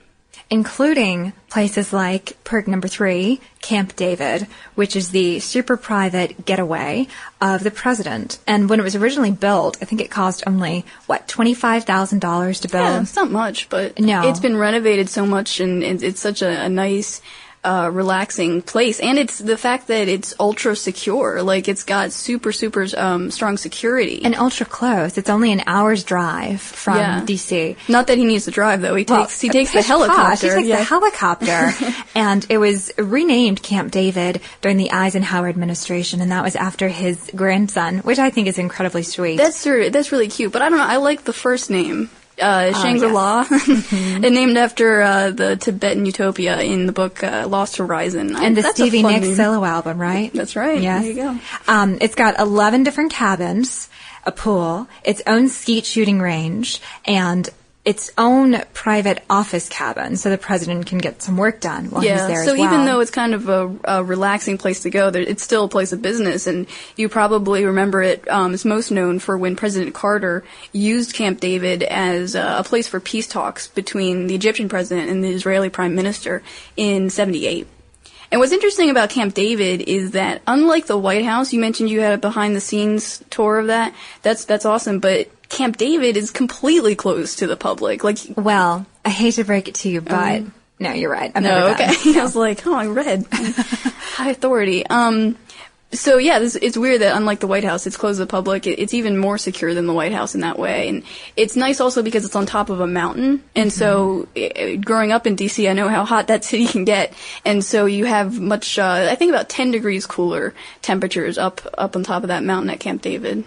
Including 0.52 1.32
places 1.48 1.94
like 1.94 2.36
perk 2.44 2.68
number 2.68 2.86
three, 2.86 3.40
Camp 3.62 3.96
David, 3.96 4.46
which 4.74 4.94
is 4.94 5.08
the 5.10 5.38
super 5.40 5.78
private 5.78 6.44
getaway 6.44 7.08
of 7.40 7.64
the 7.64 7.70
president. 7.70 8.38
And 8.46 8.68
when 8.68 8.78
it 8.78 8.82
was 8.82 8.94
originally 8.94 9.30
built, 9.30 9.78
I 9.80 9.86
think 9.86 10.02
it 10.02 10.10
cost 10.10 10.44
only, 10.46 10.84
what, 11.06 11.26
$25,000 11.26 12.60
to 12.60 12.68
build? 12.68 12.84
Yeah, 12.84 13.00
it's 13.00 13.16
not 13.16 13.30
much, 13.30 13.70
but 13.70 13.98
No. 13.98 14.28
it's 14.28 14.40
been 14.40 14.58
renovated 14.58 15.08
so 15.08 15.24
much, 15.24 15.58
and 15.58 15.82
it's 15.82 16.20
such 16.20 16.42
a, 16.42 16.64
a 16.64 16.68
nice 16.68 17.22
uh, 17.64 17.88
relaxing 17.92 18.60
place, 18.62 18.98
and 19.00 19.18
it's 19.18 19.38
the 19.38 19.56
fact 19.56 19.86
that 19.86 20.08
it's 20.08 20.34
ultra 20.40 20.74
secure. 20.74 21.42
Like 21.42 21.68
it's 21.68 21.84
got 21.84 22.12
super 22.12 22.50
super 22.52 22.86
um, 22.96 23.30
strong 23.30 23.56
security. 23.56 24.20
And 24.24 24.34
ultra 24.34 24.66
close. 24.66 25.16
It's 25.16 25.30
only 25.30 25.52
an 25.52 25.62
hour's 25.66 26.02
drive 26.04 26.60
from 26.60 26.96
Yeah. 26.96 27.20
DC. 27.24 27.76
Not 27.88 28.08
that 28.08 28.18
he 28.18 28.24
needs 28.24 28.46
to 28.46 28.50
drive 28.50 28.80
though. 28.80 28.94
He 28.96 29.04
Well, 29.08 29.22
takes 29.26 29.40
he 29.40 29.48
takes 29.48 29.70
the 29.72 29.78
posh, 29.78 29.86
helicopter. 29.86 30.48
He 30.48 30.54
takes 30.56 30.68
yeah. 30.68 30.76
the 30.78 30.84
helicopter, 30.84 31.72
and 32.14 32.44
it 32.48 32.58
was 32.58 32.92
renamed 32.98 33.62
Camp 33.62 33.90
David 33.92 34.40
during 34.60 34.76
the 34.76 34.90
Eisenhower 34.90 35.48
administration, 35.48 36.20
and 36.20 36.32
that 36.32 36.42
was 36.42 36.56
after 36.56 36.88
his 36.88 37.30
grandson, 37.34 37.98
which 37.98 38.18
I 38.18 38.30
think 38.30 38.48
is 38.48 38.58
incredibly 38.58 39.02
sweet. 39.04 39.36
That's 39.36 39.62
that's 39.64 40.10
really 40.12 40.28
cute, 40.28 40.52
but 40.52 40.62
I 40.62 40.68
don't 40.68 40.78
know. 40.78 40.84
I 40.86 40.96
like 40.96 41.24
the 41.24 41.32
first 41.32 41.70
name, 41.70 42.10
uh, 42.42 42.72
Oh, 42.74 42.82
Shangri 42.82 43.10
La, 43.10 43.46
and 43.92 44.22
named 44.34 44.56
after 44.58 45.00
uh, 45.02 45.30
the 45.30 45.56
Tibetan 45.56 46.04
utopia 46.06 46.60
in 46.60 46.86
the 46.86 46.92
book 46.92 47.22
uh, 47.22 47.46
Lost 47.48 47.76
Horizon. 47.78 48.36
I- 48.36 48.44
and 48.44 48.56
the 48.56 48.62
that's 48.62 48.74
Stevie 48.76 49.02
Nicks 49.02 49.26
name. 49.28 49.34
solo 49.36 49.64
album, 49.64 49.98
right? 50.00 50.32
That's 50.32 50.56
right. 50.56 50.80
Yes. 50.80 51.02
There 51.04 51.12
you 51.12 51.16
go. 51.16 51.38
Um, 51.72 51.98
it's 52.00 52.14
got 52.14 52.38
11 52.38 52.82
different 52.82 53.12
cabins, 53.12 53.88
a 54.24 54.32
pool, 54.32 54.88
its 55.04 55.22
own 55.26 55.48
skeet 55.48 55.86
shooting 55.86 56.20
range, 56.20 56.80
and 57.04 57.48
its 57.84 58.12
own 58.16 58.62
private 58.74 59.24
office 59.28 59.68
cabin, 59.68 60.16
so 60.16 60.30
the 60.30 60.38
president 60.38 60.86
can 60.86 60.98
get 60.98 61.20
some 61.20 61.36
work 61.36 61.60
done 61.60 61.86
while 61.86 62.04
yeah. 62.04 62.12
he's 62.12 62.26
there 62.28 62.44
Yeah, 62.44 62.52
so 62.52 62.56
well. 62.56 62.72
even 62.72 62.86
though 62.86 63.00
it's 63.00 63.10
kind 63.10 63.34
of 63.34 63.48
a, 63.48 63.76
a 63.84 64.04
relaxing 64.04 64.56
place 64.56 64.80
to 64.80 64.90
go, 64.90 65.10
there, 65.10 65.22
it's 65.22 65.42
still 65.42 65.64
a 65.64 65.68
place 65.68 65.92
of 65.92 66.00
business, 66.00 66.46
and 66.46 66.68
you 66.96 67.08
probably 67.08 67.64
remember 67.64 68.00
it 68.00 68.28
um, 68.30 68.54
is 68.54 68.64
most 68.64 68.92
known 68.92 69.18
for 69.18 69.36
when 69.36 69.56
President 69.56 69.94
Carter 69.94 70.44
used 70.72 71.14
Camp 71.14 71.40
David 71.40 71.82
as 71.82 72.36
uh, 72.36 72.56
a 72.58 72.64
place 72.64 72.86
for 72.86 73.00
peace 73.00 73.26
talks 73.26 73.66
between 73.66 74.28
the 74.28 74.36
Egyptian 74.36 74.68
president 74.68 75.10
and 75.10 75.24
the 75.24 75.30
Israeli 75.30 75.68
prime 75.68 75.96
minister 75.96 76.42
in 76.76 77.10
'78. 77.10 77.66
And 78.30 78.40
what's 78.40 78.52
interesting 78.52 78.88
about 78.88 79.10
Camp 79.10 79.34
David 79.34 79.82
is 79.82 80.12
that 80.12 80.40
unlike 80.46 80.86
the 80.86 80.96
White 80.96 81.24
House, 81.24 81.52
you 81.52 81.60
mentioned 81.60 81.90
you 81.90 82.00
had 82.00 82.14
a 82.14 82.18
behind 82.18 82.56
the 82.56 82.60
scenes 82.60 83.22
tour 83.28 83.58
of 83.58 83.66
that. 83.66 83.92
That's 84.22 84.44
that's 84.46 84.64
awesome, 84.64 85.00
but 85.00 85.28
Camp 85.52 85.76
David 85.76 86.16
is 86.16 86.30
completely 86.30 86.96
closed 86.96 87.40
to 87.40 87.46
the 87.46 87.56
public. 87.56 88.02
Like 88.02 88.18
Well, 88.36 88.86
I 89.04 89.10
hate 89.10 89.34
to 89.34 89.44
break 89.44 89.68
it 89.68 89.74
to 89.76 89.90
you, 89.90 90.00
but 90.00 90.44
no, 90.78 90.92
you're 90.92 91.10
right. 91.10 91.30
I've 91.34 91.42
never 91.42 91.54
Um, 91.54 91.60
no, 91.60 91.74
okay. 91.74 92.18
I 92.18 92.22
was 92.22 92.34
like, 92.34 92.66
oh, 92.66 92.74
I 92.74 92.86
read 92.86 93.26
high 93.30 94.30
authority. 94.30 94.86
Um, 94.86 95.36
so 95.92 96.16
yeah, 96.16 96.38
this, 96.38 96.56
it's 96.56 96.78
weird 96.78 97.02
that 97.02 97.14
unlike 97.14 97.40
the 97.40 97.46
White 97.46 97.64
House, 97.64 97.86
it's 97.86 97.98
closed 97.98 98.16
to 98.16 98.24
the 98.24 98.30
public. 98.30 98.66
It, 98.66 98.78
it's 98.78 98.94
even 98.94 99.18
more 99.18 99.36
secure 99.36 99.74
than 99.74 99.86
the 99.86 99.92
White 99.92 100.12
House 100.12 100.34
in 100.34 100.40
that 100.40 100.58
way, 100.58 100.88
and 100.88 101.02
it's 101.36 101.54
nice 101.54 101.82
also 101.82 102.02
because 102.02 102.24
it's 102.24 102.34
on 102.34 102.46
top 102.46 102.70
of 102.70 102.80
a 102.80 102.86
mountain. 102.86 103.42
And 103.54 103.70
so, 103.70 104.28
i 104.34 104.80
growing 104.82 105.12
up 105.12 105.26
in 105.26 105.36
DC, 105.36 105.68
I 105.68 105.74
know 105.74 105.88
how 105.88 106.06
hot 106.06 106.28
that 106.28 106.44
city 106.46 106.66
can 106.66 106.86
get, 106.86 107.12
and 107.44 107.62
so 107.62 107.84
you 107.84 108.06
have 108.06 108.40
much, 108.40 108.78
uh, 108.78 109.06
I 109.10 109.16
think 109.16 109.28
about 109.28 109.50
10 109.50 109.70
degrees 109.70 110.06
cooler 110.06 110.54
temperatures 110.80 111.36
up 111.36 111.60
up 111.76 111.94
on 111.94 112.04
top 112.04 112.22
of 112.22 112.28
that 112.28 112.42
mountain 112.42 112.70
at 112.70 112.80
Camp 112.80 113.02
David. 113.02 113.44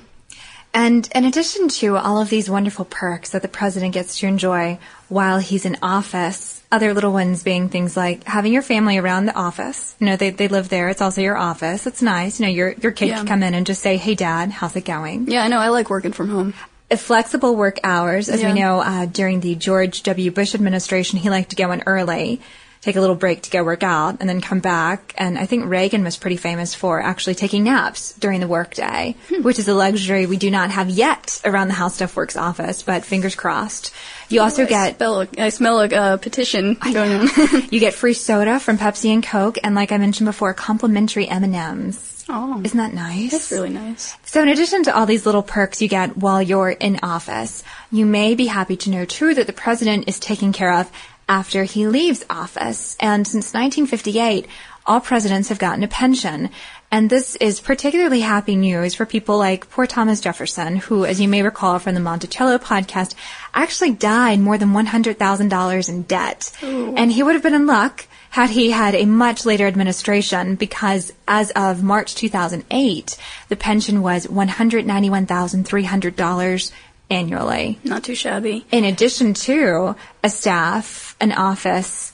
And 0.76 1.08
in 1.16 1.24
addition 1.24 1.70
to 1.80 1.96
all 1.96 2.20
of 2.22 2.30
these 2.30 2.50
wonderful 2.50 2.84
perks 2.84 3.30
that 3.30 3.42
the 3.42 3.48
president 3.48 3.94
gets 3.94 4.20
to 4.20 4.28
enjoy 4.28 4.78
while 5.08 5.40
he's 5.40 5.66
in 5.66 5.78
office, 5.82 6.62
other 6.70 6.94
little 6.94 7.14
ones 7.14 7.44
being 7.44 7.70
things 7.70 7.96
like 7.96 8.26
having 8.26 8.52
your 8.52 8.62
family 8.62 8.98
around 8.98 9.26
the 9.26 9.34
office. 9.36 9.96
You 10.00 10.08
know, 10.08 10.16
they, 10.18 10.32
they 10.32 10.50
live 10.50 10.68
there. 10.68 10.90
It's 10.90 11.02
also 11.02 11.22
your 11.22 11.38
office. 11.38 11.88
It's 11.88 12.02
nice. 12.02 12.40
You 12.42 12.48
know, 12.48 12.52
your, 12.52 12.74
your 12.74 12.92
kid 12.92 13.08
Yeah. 13.08 13.18
can 13.20 13.28
come 13.28 13.44
in 13.44 13.54
and 13.54 13.66
just 13.66 13.82
say, 13.82 13.96
Hey 13.96 14.16
dad, 14.16 14.52
how's 14.52 14.76
it 14.76 14.84
going? 14.84 15.30
Yeah, 15.32 15.46
I 15.46 15.48
know. 15.48 15.60
I 15.60 15.70
like 15.70 15.90
working 15.90 16.12
from 16.12 16.28
home. 16.28 16.54
Flexible 16.96 17.56
work 17.56 17.80
hours. 17.84 18.28
As 18.30 18.44
we 18.44 18.54
know, 18.54 18.80
uh, 18.82 19.06
during 19.06 19.40
the 19.40 19.56
George 19.56 20.04
W. 20.04 20.30
Bush 20.30 20.54
administration, 20.54 21.18
he 21.20 21.30
liked 21.30 21.50
to 21.52 21.56
go 21.56 21.72
in 21.72 21.84
early, 21.86 22.42
take 22.86 22.96
a 22.96 23.02
little 23.02 23.16
break 23.16 23.42
to 23.42 23.50
go 23.50 23.64
work 23.64 23.82
out, 23.82 24.18
and 24.20 24.30
then 24.30 24.40
come 24.42 24.60
back. 24.60 25.14
And 25.18 25.40
I 25.40 25.48
think 25.48 25.66
Reagan 25.66 26.04
was 26.04 26.18
pretty 26.18 26.38
famous 26.38 26.76
for 26.76 27.02
actually 27.02 27.34
taking 27.34 27.64
naps 27.64 28.14
during 28.14 28.40
the 28.42 28.48
workday, 28.48 29.16
Hmm. 29.30 29.42
which 29.42 29.58
is 29.58 29.68
a 29.68 29.74
luxury 29.74 30.28
we 30.28 30.38
do 30.38 30.52
not 30.52 30.70
have 30.70 30.88
yet 30.90 31.42
around 31.44 31.70
the 31.70 31.74
How 31.74 31.88
Stuff 31.88 32.16
Works 32.16 32.38
office, 32.38 32.84
but 32.84 33.04
fingers 33.04 33.34
crossed. 33.36 33.92
You 34.30 34.42
also 34.42 34.64
I 34.64 34.66
get 34.68 34.98
smell 34.98 35.26
I 35.38 35.50
smell 35.50 35.80
a 35.82 35.88
uh, 35.88 36.18
petition 36.18 36.76
going 36.94 37.12
on. 37.12 37.28
you 37.72 37.80
get 37.80 37.94
free 37.96 38.14
soda 38.14 38.60
from 38.60 38.78
Pepsi 38.78 39.12
and 39.14 39.24
Coke, 39.26 39.58
and 39.64 39.74
like 39.76 39.92
I 39.92 39.98
mentioned 39.98 40.28
before, 40.28 40.54
complimentary 40.54 41.28
M 41.28 41.44
and 41.44 41.56
M's. 41.56 42.24
oh, 42.30 42.62
Isn't 42.64 42.78
that 42.78 42.94
nice? 42.94 43.32
that's 43.32 43.52
really 43.52 43.70
nice. 43.70 44.16
So 44.26 44.42
in 44.42 44.50
addition 44.50 44.84
to 44.84 44.96
all 44.96 45.06
these 45.08 45.26
little 45.26 45.44
perks 45.44 45.82
you 45.82 45.88
get 45.88 46.18
while 46.18 46.42
you're 46.42 46.70
in 46.70 47.00
office, 47.04 47.64
you 47.92 48.06
may 48.06 48.36
be 48.36 48.46
happy 48.48 48.78
to 48.78 48.90
know 48.90 49.06
too 49.06 49.34
that 49.34 49.48
the 49.48 49.54
president 49.54 50.08
is 50.08 50.20
taken 50.20 50.52
care 50.54 50.74
of 50.74 50.92
after 51.28 51.64
he 51.64 51.88
leaves 51.88 52.24
office. 52.30 52.96
And 53.00 53.28
since 53.28 53.54
1958, 53.54 54.48
all 54.86 55.00
presidents 55.00 55.50
have 55.50 55.60
gotten 55.60 55.84
a 55.84 55.88
pension. 55.88 56.50
And 56.92 57.10
this 57.10 57.36
is 57.38 57.60
particularly 57.60 58.20
happy 58.22 58.56
news 58.56 58.94
for 58.94 59.06
people 59.06 59.38
like 59.38 59.70
poor 59.70 59.86
Thomas 59.88 60.22
Jefferson, 60.22 60.78
who, 60.78 61.04
as 61.04 61.20
you 61.20 61.28
may 61.28 61.42
recall 61.42 61.80
from 61.80 61.96
the 61.96 62.00
Monticello 62.00 62.60
podcast, 62.60 63.16
actually 63.54 63.92
died 63.92 64.40
more 64.40 64.58
than 64.58 64.72
$100,000 64.74 65.90
in 65.90 66.04
debt. 66.04 66.52
And 66.62 67.12
he 67.12 67.24
would 67.24 67.34
have 67.34 67.44
been 67.44 67.56
in 67.56 67.66
luck 67.66 68.08
had 68.30 68.50
he 68.50 68.72
had 68.72 68.96
a 68.96 69.06
much 69.06 69.46
later 69.46 69.66
administration 69.66 70.56
because 70.56 71.12
as 71.28 71.52
of 71.52 71.84
March 71.84 72.16
2008, 72.16 73.18
the 73.48 73.56
pension 73.56 74.02
was 74.02 74.28
$191,300 74.28 76.72
annually. 77.10 77.80
Not 77.84 78.04
too 78.04 78.16
shabby. 78.16 78.66
In 78.72 78.84
addition 78.86 79.34
to 79.34 79.96
a 80.24 80.30
staff, 80.30 81.16
an 81.20 81.32
office, 81.32 82.14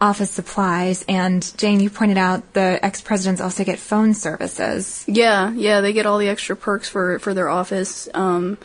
office 0.00 0.30
supplies, 0.30 1.04
and 1.08 1.56
Jane, 1.58 1.80
you 1.80 1.90
pointed 1.90 2.18
out 2.18 2.54
the 2.54 2.78
ex-presidents 2.82 3.40
also 3.40 3.64
get 3.64 3.78
phone 3.78 4.14
services. 4.14 5.04
Yeah, 5.08 5.52
yeah, 5.52 5.80
they 5.80 5.92
get 5.92 6.06
all 6.06 6.18
the 6.18 6.28
extra 6.28 6.56
perks 6.56 6.88
for 6.88 7.18
for 7.18 7.34
their 7.34 7.48
office. 7.48 8.08
Um, 8.14 8.58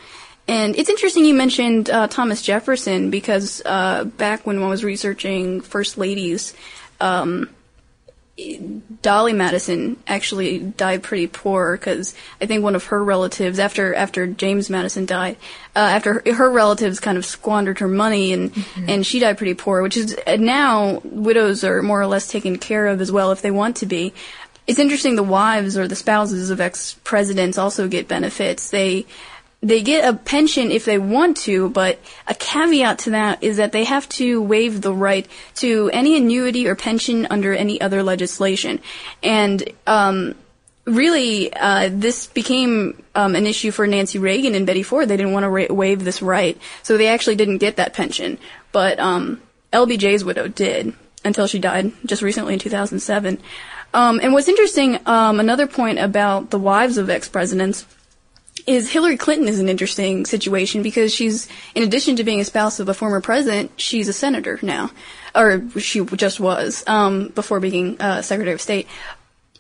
and 0.47 0.75
it's 0.75 0.89
interesting 0.89 1.25
you 1.25 1.33
mentioned 1.33 1.89
uh, 1.89 2.07
Thomas 2.07 2.41
Jefferson 2.41 3.09
because 3.09 3.61
uh, 3.65 4.03
back 4.03 4.45
when 4.45 4.61
I 4.61 4.67
was 4.67 4.83
researching 4.83 5.61
first 5.61 5.97
ladies, 5.97 6.53
um, 6.99 7.49
Dolley 9.03 9.33
Madison 9.33 10.01
actually 10.07 10.57
died 10.57 11.03
pretty 11.03 11.27
poor 11.27 11.77
because 11.77 12.15
I 12.41 12.47
think 12.47 12.63
one 12.63 12.75
of 12.75 12.85
her 12.85 13.03
relatives, 13.03 13.59
after 13.59 13.93
after 13.93 14.25
James 14.25 14.71
Madison 14.71 15.05
died, 15.05 15.37
uh, 15.75 15.79
after 15.79 16.13
her, 16.13 16.33
her 16.33 16.49
relatives 16.49 16.99
kind 16.99 17.19
of 17.19 17.25
squandered 17.25 17.77
her 17.77 17.87
money 17.87 18.33
and 18.33 18.51
and 18.87 19.05
she 19.05 19.19
died 19.19 19.37
pretty 19.37 19.53
poor. 19.53 19.83
Which 19.83 19.97
is 19.97 20.17
uh, 20.25 20.37
now 20.37 20.99
widows 21.03 21.63
are 21.63 21.83
more 21.83 22.01
or 22.01 22.07
less 22.07 22.27
taken 22.27 22.57
care 22.57 22.87
of 22.87 23.01
as 23.01 23.11
well 23.11 23.31
if 23.31 23.43
they 23.43 23.51
want 23.51 23.75
to 23.77 23.85
be. 23.85 24.13
It's 24.65 24.79
interesting 24.79 25.15
the 25.15 25.23
wives 25.23 25.77
or 25.77 25.87
the 25.87 25.95
spouses 25.95 26.49
of 26.49 26.59
ex 26.59 26.95
presidents 27.03 27.59
also 27.59 27.87
get 27.87 28.07
benefits. 28.07 28.71
They 28.71 29.05
they 29.63 29.81
get 29.81 30.07
a 30.07 30.15
pension 30.17 30.71
if 30.71 30.83
they 30.83 30.97
want 30.97 31.37
to, 31.37 31.69
but 31.69 31.97
a 32.27 32.35
caveat 32.35 32.99
to 32.99 33.11
that 33.11 33.41
is 33.41 33.57
that 33.57 33.71
they 33.71 33.85
have 33.85 34.07
to 34.09 34.41
waive 34.41 34.81
the 34.81 34.93
right 34.93 35.25
to 35.55 35.89
any 35.93 36.17
annuity 36.17 36.67
or 36.67 36.75
pension 36.75 37.25
under 37.29 37.53
any 37.53 37.79
other 37.79 38.03
legislation. 38.03 38.81
And 39.23 39.63
um, 39.87 40.35
really, 40.83 41.53
uh, 41.53 41.89
this 41.93 42.27
became 42.27 43.01
um, 43.15 43.35
an 43.35 43.47
issue 43.47 43.71
for 43.71 43.87
Nancy 43.87 44.19
Reagan 44.19 44.53
and 44.53 44.67
Betty 44.67 44.83
Ford. 44.83 45.07
They 45.07 45.15
didn't 45.15 45.31
want 45.31 45.45
to 45.45 45.49
ra- 45.49 45.73
waive 45.73 46.03
this 46.03 46.21
right, 46.21 46.57
so 46.83 46.97
they 46.97 47.07
actually 47.07 47.37
didn't 47.37 47.59
get 47.59 47.77
that 47.77 47.93
pension. 47.93 48.37
But 48.73 48.99
um, 48.99 49.41
LBJ's 49.71 50.25
widow 50.25 50.49
did 50.49 50.93
until 51.23 51.47
she 51.47 51.57
died 51.57 51.93
just 52.05 52.21
recently 52.21 52.53
in 52.53 52.59
2007. 52.59 53.39
Um, 53.93 54.19
and 54.21 54.33
what's 54.33 54.49
interesting, 54.49 54.99
um, 55.05 55.39
another 55.39 55.67
point 55.67 55.99
about 55.99 56.49
the 56.49 56.59
wives 56.59 56.97
of 56.97 57.09
ex-presidents 57.09 57.85
is 58.65 58.89
Hillary 58.89 59.17
Clinton 59.17 59.47
is 59.47 59.59
an 59.59 59.69
interesting 59.69 60.25
situation 60.25 60.83
because 60.83 61.13
she's, 61.13 61.47
in 61.75 61.83
addition 61.83 62.15
to 62.17 62.23
being 62.23 62.39
a 62.39 62.45
spouse 62.45 62.79
of 62.79 62.89
a 62.89 62.93
former 62.93 63.21
president, 63.21 63.71
she's 63.77 64.07
a 64.07 64.13
senator 64.13 64.59
now, 64.61 64.91
or 65.35 65.63
she 65.79 66.03
just 66.05 66.39
was 66.39 66.83
um, 66.87 67.29
before 67.29 67.59
being 67.59 67.99
uh, 67.99 68.21
Secretary 68.21 68.53
of 68.53 68.61
State. 68.61 68.87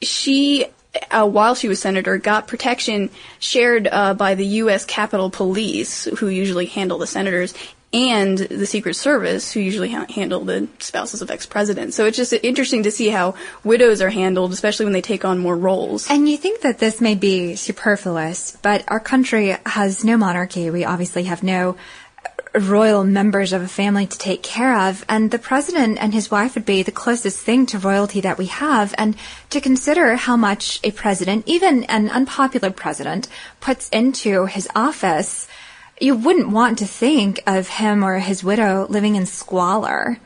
She, 0.01 0.65
uh, 1.11 1.27
while 1.27 1.55
she 1.55 1.67
was 1.67 1.79
senator, 1.79 2.17
got 2.17 2.47
protection 2.47 3.09
shared 3.39 3.87
uh, 3.91 4.13
by 4.13 4.35
the 4.35 4.45
U.S. 4.45 4.85
Capitol 4.85 5.29
Police, 5.29 6.05
who 6.05 6.27
usually 6.27 6.65
handle 6.65 6.97
the 6.97 7.07
senators, 7.07 7.53
and 7.93 8.37
the 8.37 8.65
Secret 8.65 8.95
Service, 8.95 9.51
who 9.51 9.59
usually 9.59 9.91
ha- 9.91 10.07
handle 10.09 10.41
the 10.41 10.67
spouses 10.79 11.21
of 11.21 11.29
ex-presidents. 11.29 11.95
So 11.95 12.05
it's 12.05 12.17
just 12.17 12.33
interesting 12.33 12.83
to 12.83 12.91
see 12.91 13.09
how 13.09 13.35
widows 13.63 14.01
are 14.01 14.09
handled, 14.09 14.51
especially 14.51 14.85
when 14.85 14.93
they 14.93 15.01
take 15.01 15.23
on 15.23 15.37
more 15.37 15.55
roles. 15.55 16.09
And 16.09 16.27
you 16.27 16.37
think 16.37 16.61
that 16.61 16.79
this 16.79 16.99
may 16.99 17.15
be 17.15 17.55
superfluous, 17.55 18.57
but 18.61 18.83
our 18.87 18.99
country 18.99 19.55
has 19.65 20.03
no 20.03 20.17
monarchy. 20.17 20.69
We 20.69 20.85
obviously 20.85 21.25
have 21.25 21.43
no 21.43 21.77
royal 22.59 23.03
members 23.03 23.51
of 23.51 23.61
a 23.61 23.67
family 23.67 24.05
to 24.05 24.17
take 24.17 24.43
care 24.43 24.77
of, 24.77 25.03
and 25.09 25.31
the 25.31 25.39
president 25.39 25.97
and 25.99 26.13
his 26.13 26.29
wife 26.29 26.53
would 26.55 26.65
be 26.65 26.83
the 26.83 26.91
closest 26.91 27.39
thing 27.39 27.65
to 27.65 27.79
royalty 27.79 28.21
that 28.21 28.37
we 28.37 28.45
have. 28.45 28.93
And 28.97 29.15
to 29.49 29.61
consider 29.61 30.15
how 30.15 30.37
much 30.37 30.79
a 30.83 30.91
president, 30.91 31.47
even 31.47 31.83
an 31.85 32.09
unpopular 32.09 32.71
president, 32.71 33.27
puts 33.59 33.89
into 33.89 34.45
his 34.45 34.67
office, 34.75 35.47
you 35.99 36.15
wouldn't 36.15 36.49
want 36.49 36.79
to 36.79 36.85
think 36.85 37.41
of 37.47 37.67
him 37.67 38.03
or 38.03 38.19
his 38.19 38.43
widow 38.43 38.87
living 38.89 39.15
in 39.15 39.25
squalor. 39.25 40.17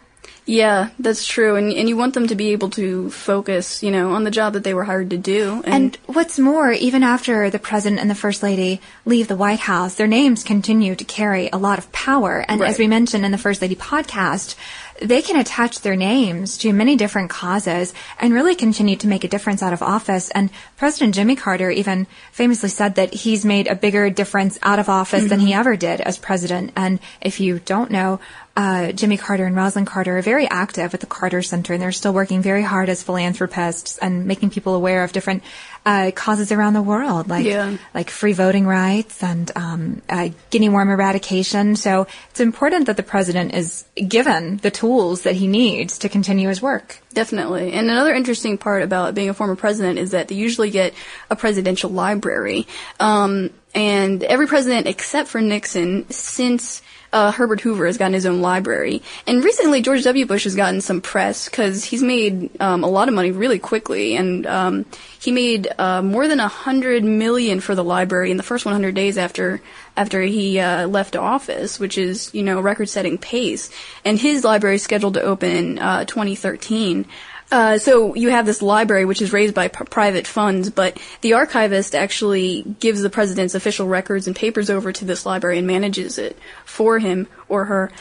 Yeah, 0.50 0.92
that's 0.98 1.28
true. 1.28 1.58
And, 1.58 1.74
and 1.74 1.90
you 1.90 1.98
want 1.98 2.14
them 2.14 2.28
to 2.28 2.36
be 2.36 2.54
able 2.54 2.70
to 2.70 3.10
focus, 3.12 3.84
you 3.84 3.92
know, 3.92 4.12
on 4.12 4.24
the 4.24 4.32
job 4.32 4.54
that 4.54 4.64
they 4.64 4.74
were 4.74 4.86
hired 4.86 5.10
to 5.10 5.18
do. 5.18 5.62
And, 5.66 5.74
And 5.74 5.98
what's 6.06 6.40
more, 6.40 6.72
even 6.72 7.04
after 7.04 7.50
the 7.50 7.60
president 7.60 8.00
and 8.00 8.10
the 8.10 8.16
first 8.16 8.42
lady 8.42 8.80
leave 9.04 9.28
the 9.28 9.36
White 9.36 9.60
House, 9.60 9.96
their 9.96 10.08
names 10.08 10.46
continue 10.46 10.96
to 10.96 11.04
carry 11.04 11.50
a 11.52 11.58
lot 11.58 11.80
of 11.80 11.92
power. 11.92 12.46
And 12.48 12.62
Right. 12.62 12.70
as 12.70 12.80
we 12.80 12.88
mentioned 12.88 13.26
in 13.26 13.34
the 13.34 13.38
First 13.38 13.62
Lady 13.62 13.76
podcast, 13.76 14.56
they 15.02 15.22
can 15.22 15.40
attach 15.40 15.82
their 15.82 15.96
names 15.96 16.58
to 16.60 16.74
many 16.74 16.96
different 16.96 17.30
causes 17.30 17.94
and 18.20 18.34
really 18.34 18.56
continue 18.56 18.96
to 18.98 19.08
make 19.08 19.24
a 19.24 19.28
difference 19.28 19.62
out 19.62 19.74
of 19.74 19.82
office. 19.82 20.30
And 20.32 20.50
President 20.76 21.16
Jimmy 21.16 21.36
Carter 21.36 21.70
even 21.70 22.08
famously 22.32 22.70
said 22.70 22.96
that 22.96 23.14
he's 23.14 23.46
made 23.46 23.68
a 23.68 23.76
bigger 23.76 24.10
difference 24.10 24.58
out 24.62 24.80
of 24.80 24.90
office 24.90 25.30
than 25.30 25.40
he 25.40 25.54
ever 25.54 25.76
did 25.76 26.02
as 26.02 26.18
president. 26.18 26.72
And 26.76 27.00
if 27.22 27.40
you 27.40 27.60
don't 27.60 27.92
know, 27.92 28.20
uh, 28.58 28.92
Jimmy 28.92 29.18
Carter 29.18 29.46
and 29.46 29.56
Rosalynn 29.56 29.86
Carter 29.86 30.18
are 30.18 30.22
very 30.24 30.48
active 30.50 30.96
at 30.96 31.00
the 31.00 31.06
Carter 31.06 31.44
Center, 31.44 31.74
and 31.74 31.82
they're 31.82 31.92
still 31.92 32.14
working 32.14 32.42
very 32.42 32.64
hard 32.64 32.90
as 32.90 33.04
philanthropists 33.04 34.00
and 34.00 34.26
making 34.26 34.50
people 34.50 34.74
aware 34.74 35.04
of 35.04 35.12
different 35.12 35.44
uh, 35.88 36.12
causes 36.12 36.52
around 36.52 36.74
the 36.74 36.82
world, 36.82 37.30
like 37.30 37.46
Yeah. 37.46 37.78
like 37.94 38.10
free 38.10 38.34
voting 38.34 38.68
rights 38.68 39.24
and 39.24 39.50
um, 39.56 40.02
uh, 40.10 40.30
guinea 40.50 40.68
worm 40.68 40.90
eradication. 40.90 41.78
So 41.78 42.08
it's 42.30 42.42
important 42.42 42.88
that 42.88 42.98
the 42.98 43.04
president 43.04 43.54
is 43.54 43.86
given 43.96 44.58
the 44.58 44.70
tools 44.70 45.22
that 45.22 45.36
he 45.36 45.48
needs 45.48 45.98
to 46.00 46.10
continue 46.10 46.50
his 46.50 46.62
work. 46.62 47.00
Definitely. 47.14 47.72
And 47.72 47.90
another 47.90 48.14
interesting 48.14 48.58
part 48.58 48.84
about 48.84 49.16
being 49.16 49.30
a 49.30 49.34
former 49.34 49.56
president 49.56 49.98
is 49.98 50.12
that 50.12 50.28
they 50.28 50.36
usually 50.36 50.72
get 50.72 50.94
a 51.30 51.38
presidential 51.38 51.90
library. 51.90 52.68
Um, 53.00 53.52
and 53.74 54.24
every 54.24 54.48
president 54.48 54.88
except 54.88 55.30
for 55.30 55.40
Nixon 55.40 56.10
since 56.12 56.82
uh, 57.14 57.32
Herbert 57.32 57.62
Hoover 57.62 57.86
has 57.86 57.98
gotten 57.98 58.14
his 58.14 58.26
own 58.26 58.42
library. 58.42 59.02
And 59.26 59.44
recently 59.44 59.82
George 59.82 60.04
W. 60.04 60.26
Bush 60.26 60.44
has 60.44 60.56
gotten 60.56 60.82
some 60.82 61.02
press 61.02 61.50
because 61.50 61.84
he's 61.84 62.04
made 62.04 62.50
um, 62.62 62.84
a 62.84 62.88
lot 62.88 63.08
of 63.08 63.14
money 63.14 63.32
really 63.32 63.60
quickly. 63.60 64.16
And 64.16 64.46
um, 64.46 64.86
he 65.20 65.32
made 65.32 65.68
uh, 65.78 66.02
more 66.02 66.28
than 66.28 66.40
a 66.40 66.48
hundred 66.48 67.04
million 67.04 67.60
for 67.60 67.76
the 67.76 67.84
library 67.84 68.32
in 68.32 68.38
the 68.38 68.44
first 68.44 68.66
100 68.66 68.94
days 68.96 69.18
after 69.18 69.62
after 69.96 70.22
he 70.22 70.60
uh, 70.60 70.88
left 70.88 71.16
office, 71.16 71.80
which 71.80 71.98
is 71.98 72.34
you 72.34 72.44
know 72.44 72.62
record-setting 72.62 73.18
pace. 73.18 73.70
And 74.06 74.20
his 74.20 74.44
library 74.44 74.76
is 74.76 74.84
scheduled 74.84 75.16
to 75.16 75.22
open 75.22 75.80
uh, 75.80 76.06
2013. 76.06 77.06
Uh, 77.50 77.78
so 77.78 78.14
you 78.14 78.30
have 78.30 78.46
this 78.46 78.62
library 78.62 79.06
which 79.06 79.22
is 79.22 79.32
raised 79.32 79.54
by 79.54 79.70
p- 79.70 79.86
private 79.86 80.28
funds, 80.28 80.70
but 80.70 81.00
the 81.22 81.34
archivist 81.34 81.96
actually 81.96 82.64
gives 82.80 83.02
the 83.02 83.10
president's 83.10 83.56
official 83.56 83.88
records 83.88 84.28
and 84.28 84.36
papers 84.36 84.70
over 84.70 84.92
to 84.92 85.06
this 85.06 85.26
library 85.26 85.58
and 85.58 85.68
manages 85.68 86.18
it 86.18 86.38
for 86.66 87.00
him 87.00 87.28
or 87.48 87.66
her. 87.66 87.92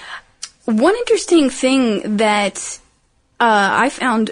One 0.64 0.96
interesting 0.96 1.48
thing 1.48 2.16
that 2.16 2.80
uh, 3.38 3.68
I 3.70 3.90
found 3.90 4.30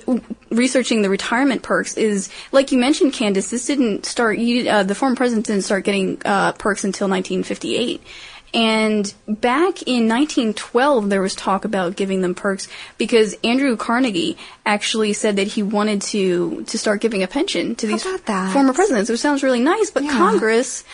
researching 0.50 1.02
the 1.02 1.10
retirement 1.10 1.62
perks 1.62 1.96
is, 1.96 2.30
like 2.50 2.72
you 2.72 2.78
mentioned, 2.78 3.12
Candace, 3.12 3.50
this 3.50 3.66
didn't 3.66 4.06
start, 4.06 4.38
you, 4.38 4.68
uh, 4.68 4.82
the 4.82 4.94
former 4.94 5.14
president 5.14 5.46
didn't 5.46 5.62
start 5.62 5.84
getting 5.84 6.20
uh, 6.24 6.52
perks 6.52 6.84
until 6.84 7.06
1958. 7.08 8.02
And 8.54 9.12
back 9.26 9.82
in 9.82 10.08
1912, 10.08 11.10
there 11.10 11.20
was 11.20 11.34
talk 11.34 11.64
about 11.64 11.96
giving 11.96 12.20
them 12.20 12.34
perks 12.36 12.68
because 12.98 13.36
Andrew 13.42 13.76
Carnegie 13.76 14.38
actually 14.64 15.12
said 15.12 15.36
that 15.36 15.48
he 15.48 15.62
wanted 15.62 16.00
to 16.02 16.62
to 16.64 16.78
start 16.78 17.00
giving 17.00 17.22
a 17.22 17.26
pension 17.26 17.74
to 17.76 17.86
these 17.86 18.04
former 18.52 18.72
presidents, 18.72 19.10
which 19.10 19.20
sounds 19.20 19.42
really 19.42 19.60
nice. 19.60 19.90
But 19.90 20.04
Yeah. 20.04 20.12
Congress 20.12 20.84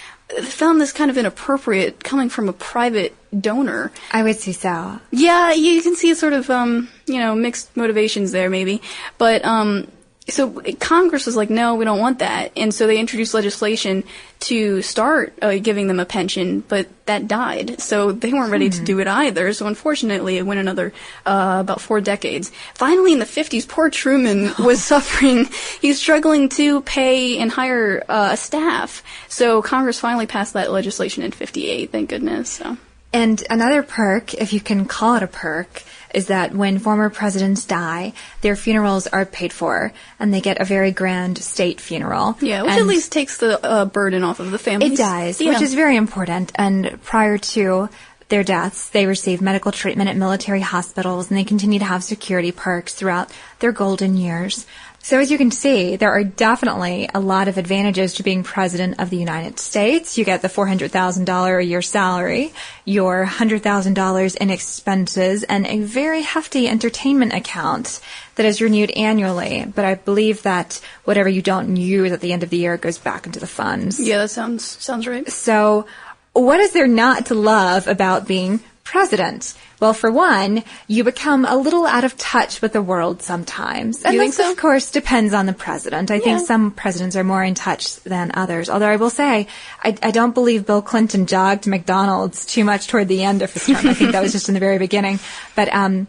found 0.43 0.81
this 0.81 0.93
kind 0.93 1.11
of 1.11 1.19
inappropriate 1.19 2.02
coming 2.02 2.29
from 2.29 2.49
a 2.49 2.52
private 2.52 3.14
donor. 3.38 3.93
I 4.12 4.23
would 4.23 4.37
say 4.37 4.52
so. 4.52 4.99
Yeah, 5.11 5.52
you 5.52 5.83
can 5.83 5.97
see 5.97 6.14
sort 6.14 6.33
of 6.33 6.49
um, 6.49 6.88
you 7.07 7.19
know 7.19 7.35
mixed 7.35 7.76
motivations 7.76 8.33
there, 8.33 8.49
maybe. 8.49 8.81
But 9.19 9.45
um, 9.45 9.88
so 10.29 10.62
Congress 10.79 11.27
was 11.27 11.37
like, 11.37 11.50
no, 11.50 11.75
we 11.75 11.85
don't 11.85 11.99
want 11.99 12.19
that, 12.21 12.53
and 12.57 12.73
so 12.73 12.87
they 12.87 12.99
introduced 12.99 13.35
legislation 13.35 14.05
to 14.41 14.81
start 14.83 15.35
uh, 15.43 15.57
giving 15.57 15.87
them 15.87 16.00
a 16.00 16.05
pension, 16.05 16.61
but 16.61 16.89
that 17.07 17.27
died, 17.27 17.81
so 17.81 18.12
they 18.12 18.33
weren't 18.33 18.53
ready 18.53 18.71
to 18.71 18.85
do 18.85 19.00
it 19.00 19.09
either. 19.09 19.53
So 19.53 19.67
unfortunately, 19.67 20.39
it 20.39 20.47
went 20.47 20.61
another 20.61 20.93
uh, 21.26 21.59
about 21.61 21.80
four 21.80 22.00
decades. 22.00 22.50
Finally, 22.75 23.13
in 23.13 23.19
the 23.19 23.25
50s, 23.25 23.67
poor 23.67 23.91
Truman 23.91 24.52
was 24.59 24.83
suffering. 24.83 25.47
He's 25.80 25.99
struggling 25.99 26.49
to 26.50 26.83
pay 26.83 27.39
and 27.39 27.50
hire 27.50 28.04
uh, 28.09 28.30
a 28.33 28.37
staff. 28.37 29.02
So 29.28 29.63
Congress 29.63 29.99
finally 29.99 30.26
passed 30.26 30.52
that 30.52 30.71
legislation 30.71 31.23
in 31.23 31.33
58. 31.33 31.91
Thank 31.91 32.11
goodness. 32.11 32.50
So. 32.50 32.76
And 33.13 33.43
another 33.50 33.83
perk, 33.83 34.35
if 34.35 34.52
you 34.52 34.61
can 34.61 34.85
call 34.85 35.17
it 35.17 35.23
a 35.23 35.26
perk, 35.26 35.83
is 36.14 36.26
that 36.26 36.54
when 36.54 36.78
former 36.78 37.10
presidents 37.10 37.64
die, 37.64 38.12
their 38.40 38.56
funerals 38.56 39.06
are 39.06 39.25
paid 39.25 39.52
for, 39.52 39.92
and 40.18 40.32
they 40.32 40.40
get 40.40 40.60
a 40.60 40.64
very 40.64 40.90
grand 40.90 41.38
state 41.38 41.80
funeral. 41.80 42.36
Yeah, 42.40 42.62
which 42.62 42.73
And 42.73 42.80
at 42.80 42.86
least 42.86 43.12
takes 43.12 43.38
the 43.38 43.64
uh, 43.64 43.84
burden 43.84 44.23
off 44.25 44.40
of 44.40 44.50
the 44.50 44.58
family. 44.58 44.86
It 44.92 44.96
does, 44.96 45.40
Yeah. 45.40 45.52
which 45.52 45.62
is 45.62 45.75
very 45.75 45.96
important. 45.96 46.52
And 46.54 46.99
prior 47.02 47.38
to 47.38 47.88
their 48.28 48.44
deaths, 48.44 48.90
they 48.90 49.06
receive 49.06 49.40
medical 49.40 49.73
treatment 49.73 50.08
at 50.08 50.16
military 50.16 50.60
hospitals, 50.60 51.30
and 51.30 51.38
they 51.38 51.44
continue 51.44 51.80
to 51.80 51.84
have 51.84 52.04
security 52.04 52.52
perks 52.52 52.94
throughout 52.94 53.30
their 53.58 53.73
golden 53.73 54.16
years. 54.16 54.66
So 55.02 55.19
as 55.19 55.30
you 55.30 55.39
can 55.39 55.50
see, 55.50 55.97
there 55.97 56.10
are 56.10 56.23
definitely 56.23 57.08
a 57.15 57.21
lot 57.21 57.49
of 57.49 57.56
advantages 57.56 58.15
to 58.15 58.23
being 58.23 58.43
president 58.43 59.00
of 59.00 59.08
the 59.08 59.17
United 59.17 59.58
States. 59.58 60.19
You 60.19 60.25
get 60.26 60.43
the 60.43 60.49
$400,000 60.49 61.58
a 61.58 61.65
year 61.65 61.80
salary, 61.80 62.52
your 62.84 63.25
$100,000 63.25 64.36
in 64.36 64.50
expenses, 64.50 65.43
and 65.45 65.67
a 65.67 65.80
very 65.80 66.21
hefty 66.21 66.69
entertainment 66.69 67.32
account 67.32 68.00
that 68.34 68.45
is 68.45 68.60
renewed 68.60 68.91
annually. 68.91 69.65
But 69.75 69.86
I 69.86 69.95
believe 69.95 70.43
that 70.43 70.80
whatever 71.04 71.30
you 71.30 71.41
don't 71.41 71.76
use 71.76 72.13
at 72.13 72.21
the 72.21 72.34
end 72.34 72.43
of 72.43 72.50
the 72.50 72.58
year 72.58 72.76
goes 72.76 72.99
back 72.99 73.25
into 73.25 73.41
the 73.41 73.47
funds. 73.47 73.99
Yeah, 73.99 74.19
that 74.19 74.28
sounds 74.28 74.65
sounds 74.65 75.06
right. 75.06 75.28
So, 75.30 75.86
what 76.34 76.60
is 76.60 76.73
there 76.73 76.86
not 76.86 77.26
to 77.26 77.34
love 77.34 77.89
about 77.89 78.28
being 78.28 78.60
president? 78.84 79.54
Well, 79.78 79.95
for 79.95 80.10
one, 80.10 80.62
you 80.88 81.04
become 81.04 81.45
a 81.45 81.56
little 81.56 81.86
out 81.86 82.04
of 82.04 82.16
touch 82.16 82.60
with 82.60 82.73
the 82.73 82.82
world 82.82 83.23
sometimes. 83.23 84.02
And 84.02 84.14
You 84.14 84.21
think 84.21 84.34
this, 84.34 84.45
so? 84.45 84.50
of 84.50 84.58
course, 84.58 84.90
depends 84.90 85.32
on 85.32 85.47
the 85.47 85.52
president. 85.52 86.10
I 86.10 86.19
think 86.19 86.47
some 86.47 86.71
presidents 86.71 87.16
are 87.16 87.25
more 87.25 87.43
in 87.43 87.54
touch 87.54 87.97
than 88.02 88.30
others. 88.34 88.69
Although 88.69 88.88
I 88.88 88.97
will 88.97 89.10
say, 89.10 89.47
I, 89.82 89.97
I 90.02 90.10
don't 90.10 90.34
believe 90.34 90.66
Bill 90.66 90.82
Clinton 90.82 91.26
jogged 91.26 91.66
McDonald's 91.66 92.45
too 92.45 92.64
much 92.64 92.88
toward 92.88 93.08
the 93.08 93.23
end 93.23 93.43
of 93.43 93.52
his 93.52 93.66
term. 93.66 93.86
I 93.88 93.95
think 93.95 94.12
that 94.12 94.23
was 94.23 94.32
just 94.32 94.49
in 94.49 94.54
the 94.54 94.60
very 94.60 94.78
beginning. 94.78 95.19
But, 95.54 95.73
um, 95.73 96.06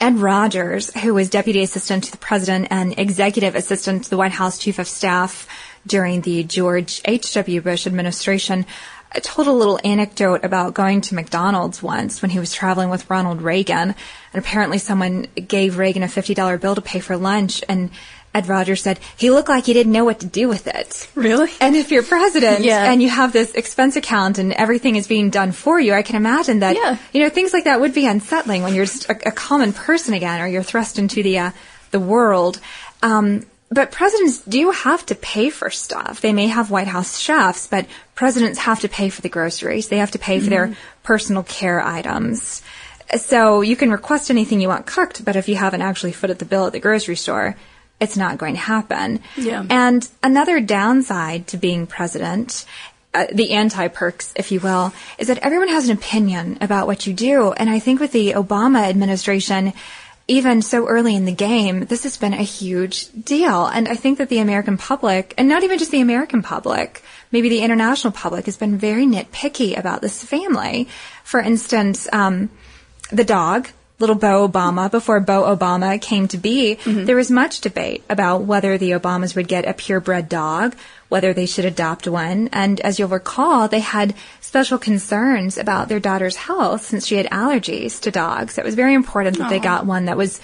Ed 0.00 0.18
Rogers, 0.18 0.94
who 0.94 1.12
was 1.12 1.28
deputy 1.28 1.60
assistant 1.60 2.04
to 2.04 2.12
the 2.12 2.18
president 2.18 2.68
and 2.70 2.96
executive 2.98 3.56
assistant 3.56 4.04
to 4.04 4.10
the 4.10 4.16
White 4.16 4.30
House 4.30 4.56
chief 4.56 4.78
of 4.78 4.86
staff 4.86 5.48
during 5.88 6.20
the 6.20 6.44
George 6.44 7.00
H.W. 7.04 7.60
Bush 7.62 7.84
administration, 7.84 8.64
uh, 9.14 9.20
told 9.22 9.48
a 9.48 9.52
little 9.52 9.78
anecdote 9.84 10.44
about 10.44 10.74
going 10.74 11.00
to 11.02 11.14
McDonald's 11.14 11.82
once 11.82 12.20
when 12.22 12.30
he 12.30 12.38
was 12.38 12.52
traveling 12.52 12.90
with 12.90 13.08
Ronald 13.10 13.42
Reagan. 13.42 13.94
And 14.32 14.44
apparently 14.44 14.78
someone 14.78 15.26
gave 15.36 15.78
Reagan 15.78 16.02
a 16.02 16.06
$50 16.06 16.60
bill 16.60 16.74
to 16.74 16.80
pay 16.82 17.00
for 17.00 17.16
lunch 17.16 17.62
and 17.68 17.90
Ed 18.34 18.46
Rogers 18.46 18.82
said 18.82 19.00
he 19.16 19.30
looked 19.30 19.48
like 19.48 19.64
he 19.64 19.72
didn't 19.72 19.90
know 19.90 20.04
what 20.04 20.20
to 20.20 20.26
do 20.26 20.48
with 20.48 20.66
it. 20.66 21.08
Really? 21.14 21.50
And 21.62 21.74
if 21.74 21.90
you're 21.90 22.02
president 22.02 22.62
Yeah. 22.62 22.92
and 22.92 23.02
you 23.02 23.08
have 23.08 23.32
this 23.32 23.52
expense 23.52 23.96
account 23.96 24.36
and 24.38 24.52
everything 24.52 24.96
is 24.96 25.06
being 25.06 25.30
done 25.30 25.50
for 25.52 25.80
you, 25.80 25.94
I 25.94 26.02
can 26.02 26.14
imagine 26.14 26.58
that, 26.60 26.76
Yeah. 26.76 26.98
you 27.14 27.20
know, 27.22 27.30
things 27.30 27.54
like 27.54 27.64
that 27.64 27.80
would 27.80 27.94
be 27.94 28.06
unsettling 28.06 28.62
when 28.62 28.74
you're 28.74 28.84
just 28.84 29.08
a, 29.08 29.28
a 29.28 29.32
common 29.32 29.72
person 29.72 30.12
again 30.12 30.42
or 30.42 30.46
you're 30.46 30.62
thrust 30.62 30.98
into 30.98 31.22
the, 31.22 31.38
uh, 31.38 31.50
the 31.90 31.98
world. 32.00 32.60
Um, 33.02 33.46
but 33.70 33.90
presidents 33.90 34.40
do 34.40 34.70
have 34.70 35.04
to 35.06 35.14
pay 35.14 35.50
for 35.50 35.70
stuff. 35.70 36.20
They 36.20 36.32
may 36.32 36.46
have 36.46 36.70
White 36.70 36.88
House 36.88 37.18
chefs, 37.18 37.66
but 37.66 37.86
presidents 38.14 38.58
have 38.60 38.80
to 38.80 38.88
pay 38.88 39.10
for 39.10 39.20
the 39.20 39.28
groceries. 39.28 39.88
They 39.88 39.98
have 39.98 40.12
to 40.12 40.18
pay 40.18 40.40
for 40.40 40.48
their 40.48 40.76
personal 41.02 41.42
care 41.42 41.80
items. 41.80 42.62
So 43.16 43.60
you 43.60 43.76
can 43.76 43.90
request 43.90 44.30
anything 44.30 44.60
you 44.60 44.68
want 44.68 44.86
cooked, 44.86 45.24
but 45.24 45.36
if 45.36 45.48
you 45.48 45.56
haven't 45.56 45.82
actually 45.82 46.12
footed 46.12 46.38
the 46.38 46.44
bill 46.44 46.66
at 46.66 46.72
the 46.72 46.80
grocery 46.80 47.16
store, 47.16 47.56
it's 48.00 48.16
not 48.16 48.38
going 48.38 48.54
to 48.54 48.60
happen. 48.60 49.20
Yeah. 49.36 49.64
And 49.68 50.08
another 50.22 50.60
downside 50.60 51.48
to 51.48 51.56
being 51.56 51.86
president, 51.86 52.64
uh, 53.12 53.26
the 53.32 53.52
anti 53.52 53.88
perks, 53.88 54.32
if 54.36 54.52
you 54.52 54.60
will, 54.60 54.92
is 55.18 55.28
that 55.28 55.38
everyone 55.38 55.68
has 55.68 55.88
an 55.88 55.96
opinion 55.96 56.58
about 56.60 56.86
what 56.86 57.06
you 57.06 57.14
do. 57.14 57.52
And 57.52 57.68
I 57.68 57.78
think 57.78 58.00
with 58.00 58.12
the 58.12 58.32
Obama 58.32 58.82
administration, 58.82 59.72
even 60.28 60.60
so 60.60 60.86
early 60.86 61.16
in 61.16 61.24
the 61.24 61.32
game, 61.32 61.86
this 61.86 62.02
has 62.02 62.18
been 62.18 62.34
a 62.34 62.42
huge 62.42 63.08
deal. 63.12 63.64
And 63.64 63.88
I 63.88 63.94
think 63.94 64.18
that 64.18 64.28
the 64.28 64.38
American 64.38 64.76
public, 64.76 65.34
and 65.38 65.48
not 65.48 65.64
even 65.64 65.78
just 65.78 65.90
the 65.90 66.02
American 66.02 66.42
public, 66.42 67.02
maybe 67.32 67.48
the 67.48 67.60
international 67.60 68.12
public 68.12 68.44
has 68.44 68.58
been 68.58 68.76
very 68.76 69.06
nitpicky 69.06 69.76
about 69.76 70.02
this 70.02 70.22
family. 70.22 70.86
For 71.24 71.40
instance, 71.40 72.06
um, 72.12 72.50
the 73.10 73.24
dog, 73.24 73.68
little 73.98 74.16
Bo 74.16 74.46
Obama, 74.46 74.90
before 74.90 75.18
Bo 75.18 75.56
Obama 75.56 76.00
came 76.00 76.28
to 76.28 76.36
be, 76.36 76.74
there 76.84 77.16
was 77.16 77.30
much 77.30 77.62
debate 77.62 78.04
about 78.10 78.42
whether 78.42 78.76
the 78.76 78.90
Obamas 78.90 79.34
would 79.34 79.48
get 79.48 79.66
a 79.66 79.72
purebred 79.72 80.28
dog, 80.28 80.76
whether 81.08 81.32
they 81.32 81.46
should 81.46 81.64
adopt 81.64 82.06
one. 82.06 82.48
And 82.52 82.80
as 82.80 82.98
you'll 82.98 83.08
recall, 83.08 83.68
they 83.68 83.80
had 83.80 84.14
special 84.40 84.78
concerns 84.78 85.56
about 85.58 85.88
their 85.88 86.00
daughter's 86.00 86.36
health 86.36 86.82
since 86.82 87.06
she 87.06 87.16
had 87.16 87.26
allergies 87.26 88.00
to 88.02 88.10
dogs. 88.10 88.54
So 88.54 88.62
it 88.62 88.64
was 88.64 88.74
very 88.74 88.94
important 88.94 89.38
that 89.38 89.50
they 89.50 89.58
got 89.58 89.86
one 89.86 90.06
that 90.06 90.16
was, 90.16 90.40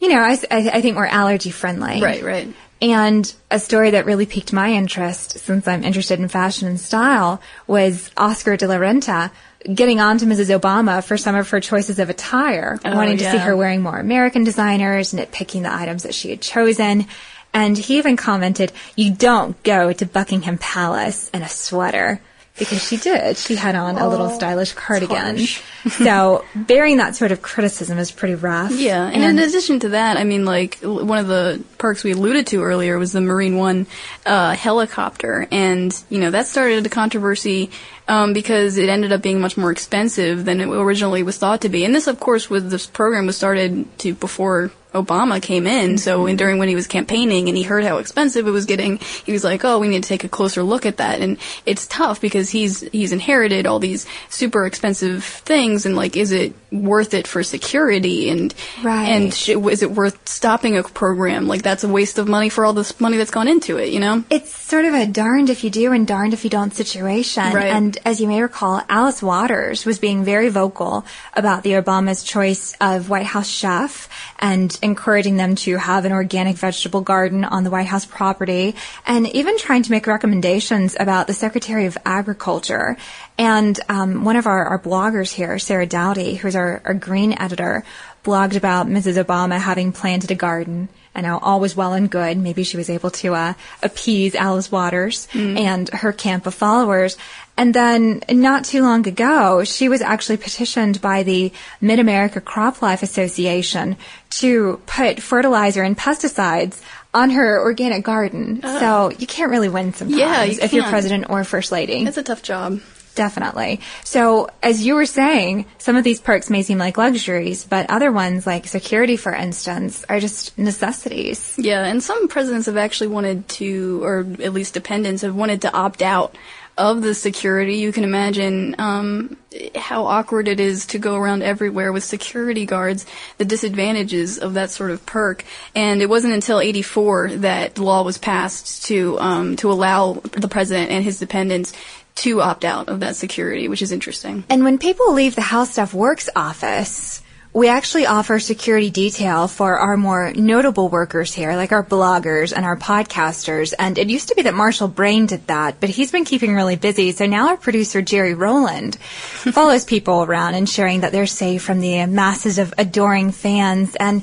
you 0.00 0.08
know, 0.08 0.20
I, 0.20 0.38
I 0.50 0.70
I 0.74 0.80
think 0.80 0.94
more 0.94 1.06
allergy 1.06 1.50
friendly. 1.50 2.00
Right, 2.00 2.22
right. 2.22 2.48
And 2.80 3.32
a 3.50 3.58
story 3.58 3.90
that 3.90 4.06
really 4.06 4.26
piqued 4.26 4.52
my 4.52 4.72
interest, 4.72 5.40
since 5.40 5.66
I'm 5.66 5.82
interested 5.82 6.20
in 6.20 6.28
fashion 6.28 6.68
and 6.68 6.78
style, 6.78 7.40
was 7.66 8.10
Oscar 8.16 8.56
de 8.56 8.68
la 8.68 8.76
Renta 8.76 9.32
getting 9.74 9.98
on 9.98 10.18
to 10.18 10.26
Mrs. 10.26 10.56
Obama 10.56 11.02
for 11.02 11.16
some 11.16 11.34
of 11.34 11.50
her 11.50 11.58
choices 11.60 11.98
of 11.98 12.08
attire, 12.08 12.78
Oh, 12.84 12.94
wanting 12.94 13.18
to 13.18 13.28
see 13.28 13.38
her 13.38 13.56
wearing 13.56 13.82
more 13.82 13.98
American 13.98 14.44
designers, 14.44 15.12
nitpicking 15.12 15.62
the 15.62 15.74
items 15.74 16.04
that 16.04 16.14
she 16.14 16.30
had 16.30 16.40
chosen. 16.40 17.06
And 17.52 17.76
he 17.76 17.98
even 17.98 18.16
commented, 18.16 18.72
you 18.96 19.12
don't 19.12 19.60
go 19.62 19.92
to 19.92 20.06
Buckingham 20.06 20.58
Palace 20.58 21.28
in 21.30 21.42
a 21.42 21.48
sweater. 21.48 22.20
Because 22.58 22.82
she 22.82 22.96
did. 22.96 23.36
She 23.36 23.54
had 23.54 23.76
on 23.76 23.98
a 23.98 24.08
little 24.08 24.30
stylish 24.30 24.72
cardigan. 24.72 25.38
so 25.90 26.44
bearing 26.56 26.96
that 26.96 27.14
sort 27.14 27.30
of 27.30 27.40
criticism 27.40 27.98
is 27.98 28.10
pretty 28.10 28.34
rough. 28.34 28.72
Yeah, 28.72 29.06
and, 29.06 29.22
in 29.22 29.38
addition 29.38 29.78
to 29.80 29.90
that, 29.90 30.16
I 30.16 30.24
mean, 30.24 30.44
like 30.44 30.78
one 30.80 31.18
of 31.18 31.28
the 31.28 31.62
perks 31.78 32.02
we 32.02 32.10
alluded 32.10 32.48
to 32.48 32.64
earlier 32.64 32.98
was 32.98 33.12
the 33.12 33.20
Marine 33.20 33.58
One 33.58 33.86
uh, 34.26 34.56
helicopter, 34.56 35.46
and 35.52 35.94
you 36.10 36.18
know 36.18 36.32
that 36.32 36.48
started 36.48 36.84
a 36.84 36.88
controversy 36.88 37.70
um, 38.08 38.32
because 38.32 38.76
it 38.78 38.88
ended 38.88 39.12
up 39.12 39.22
being 39.22 39.40
much 39.40 39.56
more 39.56 39.70
expensive 39.70 40.44
than 40.44 40.60
it 40.60 40.66
originally 40.68 41.22
was 41.22 41.36
thought 41.38 41.60
to 41.62 41.68
be. 41.68 41.84
And 41.84 41.94
this, 41.94 42.06
of 42.06 42.18
course, 42.18 42.48
was 42.50 42.68
this 42.70 42.86
program 42.86 43.26
was 43.26 43.36
started 43.36 43.86
to 44.00 44.14
before 44.14 44.70
Obama 44.94 45.40
came 45.40 45.66
in. 45.66 45.98
So 45.98 46.20
Mm-hmm. 46.20 46.28
in, 46.28 46.36
during 46.36 46.58
when 46.58 46.68
he 46.68 46.74
was 46.74 46.86
campaigning 46.86 47.48
and 47.48 47.56
he 47.56 47.62
heard 47.62 47.84
how 47.84 47.98
expensive 47.98 48.46
it 48.48 48.50
was 48.50 48.64
getting, 48.64 48.96
he 49.26 49.32
was 49.32 49.44
like, 49.44 49.62
"Oh, 49.62 49.78
we 49.78 49.88
need 49.88 50.02
to 50.02 50.08
take 50.08 50.24
a 50.24 50.30
closer 50.30 50.62
look 50.62 50.86
at 50.86 50.96
that." 50.96 51.20
And 51.20 51.36
it's 51.66 51.86
tough 51.86 52.22
because 52.22 52.48
he's 52.48 52.80
he's 52.90 53.12
inherited 53.12 53.66
all 53.66 53.78
these 53.80 54.06
super 54.30 54.64
expensive 54.64 55.22
things, 55.24 55.84
and 55.84 55.94
like, 55.94 56.16
is 56.16 56.32
it 56.32 56.54
worth 56.72 57.12
it 57.12 57.26
for 57.26 57.42
security? 57.42 58.30
And 58.30 58.54
Right. 58.82 59.08
and 59.08 59.34
sh- 59.34 59.50
is 59.50 59.82
it 59.82 59.90
worth 59.90 60.26
stopping 60.26 60.78
a 60.78 60.82
program? 60.82 61.46
Like 61.48 61.62
that's 61.62 61.84
a 61.84 61.88
waste 61.88 62.16
of 62.18 62.26
money 62.26 62.48
for 62.48 62.64
all 62.64 62.72
this 62.72 62.98
money 62.98 63.18
that's 63.18 63.30
gone 63.30 63.46
into 63.48 63.76
it. 63.76 63.90
You 63.90 64.00
know? 64.00 64.24
It's 64.30 64.54
sort 64.54 64.86
of 64.86 64.94
a 64.94 65.06
darned 65.06 65.50
if 65.50 65.64
you 65.64 65.70
do 65.70 65.92
and 65.92 66.06
darned 66.06 66.32
if 66.32 66.44
you 66.44 66.50
don't 66.50 66.74
situation. 66.74 67.52
Right. 67.52 67.66
And 67.66 67.97
as 68.04 68.20
you 68.20 68.26
may 68.26 68.42
recall, 68.42 68.82
Alice 68.88 69.22
Waters 69.22 69.84
was 69.84 69.98
being 69.98 70.24
very 70.24 70.48
vocal 70.48 71.04
about 71.34 71.62
the 71.62 71.72
Obama's 71.72 72.22
choice 72.22 72.74
of 72.80 73.08
White 73.08 73.26
House 73.26 73.48
chef 73.48 74.08
and 74.38 74.76
encouraging 74.82 75.36
them 75.36 75.54
to 75.56 75.76
have 75.76 76.04
an 76.04 76.12
organic 76.12 76.56
vegetable 76.56 77.00
garden 77.00 77.44
on 77.44 77.64
the 77.64 77.70
White 77.70 77.86
House 77.86 78.04
property 78.04 78.74
and 79.06 79.26
even 79.34 79.58
trying 79.58 79.82
to 79.82 79.90
make 79.90 80.06
recommendations 80.06 80.96
about 80.98 81.26
the 81.26 81.34
Secretary 81.34 81.86
of 81.86 81.98
Agriculture. 82.04 82.96
And 83.36 83.78
um, 83.88 84.24
one 84.24 84.36
of 84.36 84.46
our, 84.46 84.64
our 84.64 84.78
bloggers 84.78 85.32
here, 85.32 85.58
Sarah 85.58 85.86
Dowdy, 85.86 86.34
who's 86.34 86.56
our, 86.56 86.82
our 86.84 86.94
green 86.94 87.36
editor, 87.38 87.84
blogged 88.24 88.56
about 88.56 88.86
Mrs. 88.86 89.22
Obama 89.22 89.58
having 89.58 89.92
planted 89.92 90.30
a 90.30 90.34
garden. 90.34 90.88
And 91.18 91.26
now 91.26 91.40
all 91.42 91.58
was 91.58 91.74
well 91.74 91.94
and 91.94 92.08
good. 92.08 92.38
Maybe 92.38 92.62
she 92.62 92.76
was 92.76 92.88
able 92.88 93.10
to 93.10 93.34
uh, 93.34 93.54
appease 93.82 94.36
Alice 94.36 94.70
Waters 94.70 95.26
and 95.34 95.88
her 95.88 96.12
camp 96.12 96.46
of 96.46 96.54
followers. 96.54 97.16
And 97.56 97.74
then 97.74 98.22
not 98.30 98.64
too 98.64 98.82
long 98.82 99.04
ago, 99.08 99.64
she 99.64 99.88
was 99.88 100.00
actually 100.00 100.36
petitioned 100.36 101.00
by 101.00 101.24
the 101.24 101.50
Mid-America 101.80 102.40
CropLife 102.40 103.02
Association 103.02 103.96
to 104.30 104.80
put 104.86 105.20
fertilizer 105.20 105.82
and 105.82 105.98
pesticides 105.98 106.80
on 107.12 107.30
her 107.30 107.60
organic 107.62 108.04
garden. 108.04 108.62
So 108.62 109.10
you 109.18 109.26
can't 109.26 109.50
really 109.50 109.68
win 109.68 109.94
sometimes 109.94 110.20
Yeah, 110.20 110.44
you 110.44 110.56
if 110.62 110.72
you're 110.72 110.84
president 110.84 111.30
or 111.30 111.42
first 111.42 111.72
lady. 111.72 112.04
It's 112.04 112.16
a 112.16 112.22
tough 112.22 112.44
job. 112.44 112.80
Definitely. 113.18 113.80
So, 114.04 114.48
as 114.62 114.86
you 114.86 114.94
were 114.94 115.04
saying, 115.04 115.66
some 115.78 115.96
of 115.96 116.04
these 116.04 116.20
perks 116.20 116.50
may 116.50 116.62
seem 116.62 116.78
like 116.78 116.96
luxuries, 116.96 117.64
but 117.64 117.90
other 117.90 118.12
ones, 118.12 118.46
like 118.46 118.68
security, 118.68 119.16
for 119.16 119.34
instance, 119.34 120.04
are 120.08 120.20
just 120.20 120.56
necessities. 120.56 121.56
Yeah, 121.58 121.84
and 121.84 122.00
some 122.00 122.28
presidents 122.28 122.66
have 122.66 122.76
actually 122.76 123.08
wanted 123.08 123.48
to, 123.48 124.04
or 124.04 124.20
at 124.40 124.52
least 124.52 124.72
dependents 124.72 125.22
have 125.22 125.34
wanted 125.34 125.62
to 125.62 125.72
opt 125.72 126.00
out 126.00 126.36
of 126.76 127.02
the 127.02 127.12
security. 127.12 127.78
You 127.78 127.90
can 127.90 128.04
imagine 128.04 128.76
um, 128.78 129.36
how 129.74 130.06
awkward 130.06 130.46
it 130.46 130.60
is 130.60 130.86
to 130.86 131.00
go 131.00 131.16
around 131.16 131.42
everywhere 131.42 131.92
with 131.92 132.04
security 132.04 132.66
guards, 132.66 133.04
the 133.38 133.44
disadvantages 133.44 134.38
of 134.38 134.54
that 134.54 134.70
sort 134.70 134.92
of 134.92 135.04
perk. 135.04 135.44
And 135.74 136.00
it 136.00 136.08
wasn't 136.08 136.34
until 136.34 136.60
84 136.60 137.30
that 137.38 137.74
the 137.74 137.82
law 137.82 138.04
was 138.04 138.16
passed 138.16 138.86
to, 138.86 139.18
um, 139.18 139.56
to 139.56 139.72
allow 139.72 140.12
the 140.12 140.46
president 140.46 140.92
and 140.92 141.02
his 141.02 141.18
dependents 141.18 141.72
to 142.18 142.40
opt 142.40 142.64
out 142.64 142.88
of 142.88 143.00
that 143.00 143.16
security, 143.16 143.68
which 143.68 143.82
is 143.82 143.92
interesting. 143.92 144.44
And 144.48 144.64
when 144.64 144.78
people 144.78 145.12
leave 145.12 145.34
the 145.34 145.42
How 145.42 145.64
Stuff 145.64 145.94
Works 145.94 146.28
office, 146.34 147.22
we 147.52 147.68
actually 147.68 148.06
offer 148.06 148.38
security 148.38 148.90
detail 148.90 149.48
for 149.48 149.78
our 149.78 149.96
more 149.96 150.32
notable 150.34 150.88
workers 150.88 151.32
here, 151.32 151.56
like 151.56 151.72
our 151.72 151.82
bloggers 151.82 152.52
and 152.54 152.64
our 152.64 152.76
podcasters. 152.76 153.72
And 153.78 153.98
it 153.98 154.08
used 154.08 154.28
to 154.28 154.34
be 154.34 154.42
that 154.42 154.54
Marshall 154.54 154.88
Brain 154.88 155.26
did 155.26 155.46
that, 155.46 155.80
but 155.80 155.88
he's 155.88 156.12
been 156.12 156.24
keeping 156.24 156.54
really 156.54 156.76
busy. 156.76 157.12
So 157.12 157.26
now 157.26 157.48
our 157.48 157.56
producer, 157.56 158.02
Jeri 158.02 158.38
Rowland, 158.38 158.96
follows 159.00 159.84
people 159.84 160.22
around 160.22 160.54
ensuring 160.54 161.00
that 161.00 161.12
they're 161.12 161.26
safe 161.26 161.62
from 161.62 161.80
the 161.80 162.04
masses 162.06 162.58
of 162.58 162.74
adoring 162.76 163.32
fans. 163.32 163.96
And, 163.96 164.22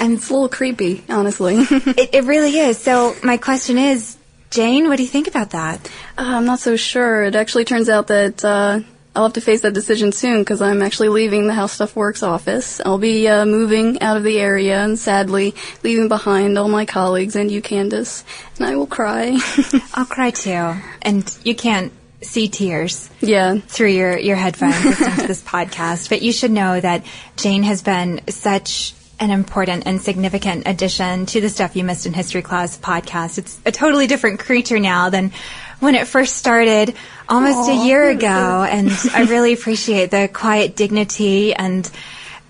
and 0.00 0.14
It's 0.14 0.30
a 0.30 0.32
little 0.32 0.48
creepy, 0.48 1.04
honestly. 1.08 1.56
it, 1.70 2.10
it 2.14 2.24
really 2.24 2.58
is. 2.58 2.78
So 2.78 3.14
my 3.22 3.36
question 3.36 3.76
is, 3.76 4.16
Jane, 4.52 4.88
what 4.88 4.96
do 4.96 5.02
you 5.02 5.08
think 5.08 5.28
about 5.28 5.50
that? 5.50 5.86
Uh, 6.18 6.24
I'm 6.36 6.44
not 6.44 6.60
so 6.60 6.76
sure. 6.76 7.24
It 7.24 7.34
actually 7.34 7.64
turns 7.64 7.88
out 7.88 8.08
that 8.08 8.44
uh, 8.44 8.80
I'll 9.16 9.22
have 9.24 9.32
to 9.32 9.40
face 9.40 9.62
that 9.62 9.72
decision 9.72 10.12
soon 10.12 10.40
because 10.40 10.60
I'm 10.60 10.82
actually 10.82 11.08
leaving 11.08 11.46
the 11.46 11.54
How 11.54 11.66
Stuff 11.66 11.96
Works 11.96 12.22
office. 12.22 12.78
I'll 12.84 12.98
be 12.98 13.26
uh, 13.28 13.46
moving 13.46 14.02
out 14.02 14.18
of 14.18 14.24
the 14.24 14.38
area 14.38 14.78
and 14.84 14.98
sadly 14.98 15.54
leaving 15.82 16.08
behind 16.08 16.58
all 16.58 16.68
my 16.68 16.84
colleagues 16.84 17.34
and 17.34 17.50
you, 17.50 17.62
Candace. 17.62 18.24
And 18.58 18.66
I 18.66 18.76
will 18.76 18.86
cry. 18.86 19.38
I'll 19.94 20.04
cry 20.04 20.30
too. 20.30 20.74
And 21.00 21.34
you 21.44 21.54
can't 21.54 21.90
see 22.20 22.48
tears. 22.48 23.08
yeah. 23.20 23.56
through 23.56 23.88
your, 23.88 24.18
your 24.18 24.36
headphones 24.36 24.84
listening 24.84 25.16
to 25.16 25.26
this 25.28 25.42
podcast. 25.46 26.10
But 26.10 26.20
you 26.20 26.30
should 26.30 26.50
know 26.50 26.78
that 26.78 27.04
Jane 27.36 27.62
has 27.62 27.80
been 27.82 28.20
such 28.28 28.92
an 29.20 29.30
important 29.30 29.84
and 29.86 30.00
significant 30.00 30.66
addition 30.66 31.26
to 31.26 31.40
the 31.40 31.48
Stuff 31.48 31.76
You 31.76 31.84
Missed 31.84 32.06
in 32.06 32.12
History 32.12 32.42
Class 32.42 32.78
podcast. 32.78 33.38
It's 33.38 33.58
a 33.64 33.72
totally 33.72 34.06
different 34.06 34.40
creature 34.40 34.78
now 34.78 35.10
than 35.10 35.32
when 35.80 35.94
it 35.94 36.06
first 36.06 36.36
started 36.36 36.94
almost 37.28 37.68
a 37.68 37.86
year 37.86 38.08
ago. 38.08 38.66
And 38.68 38.90
I 39.14 39.24
really 39.24 39.52
appreciate 39.52 40.10
the 40.10 40.28
quiet 40.32 40.76
dignity 40.76 41.54
and 41.54 41.88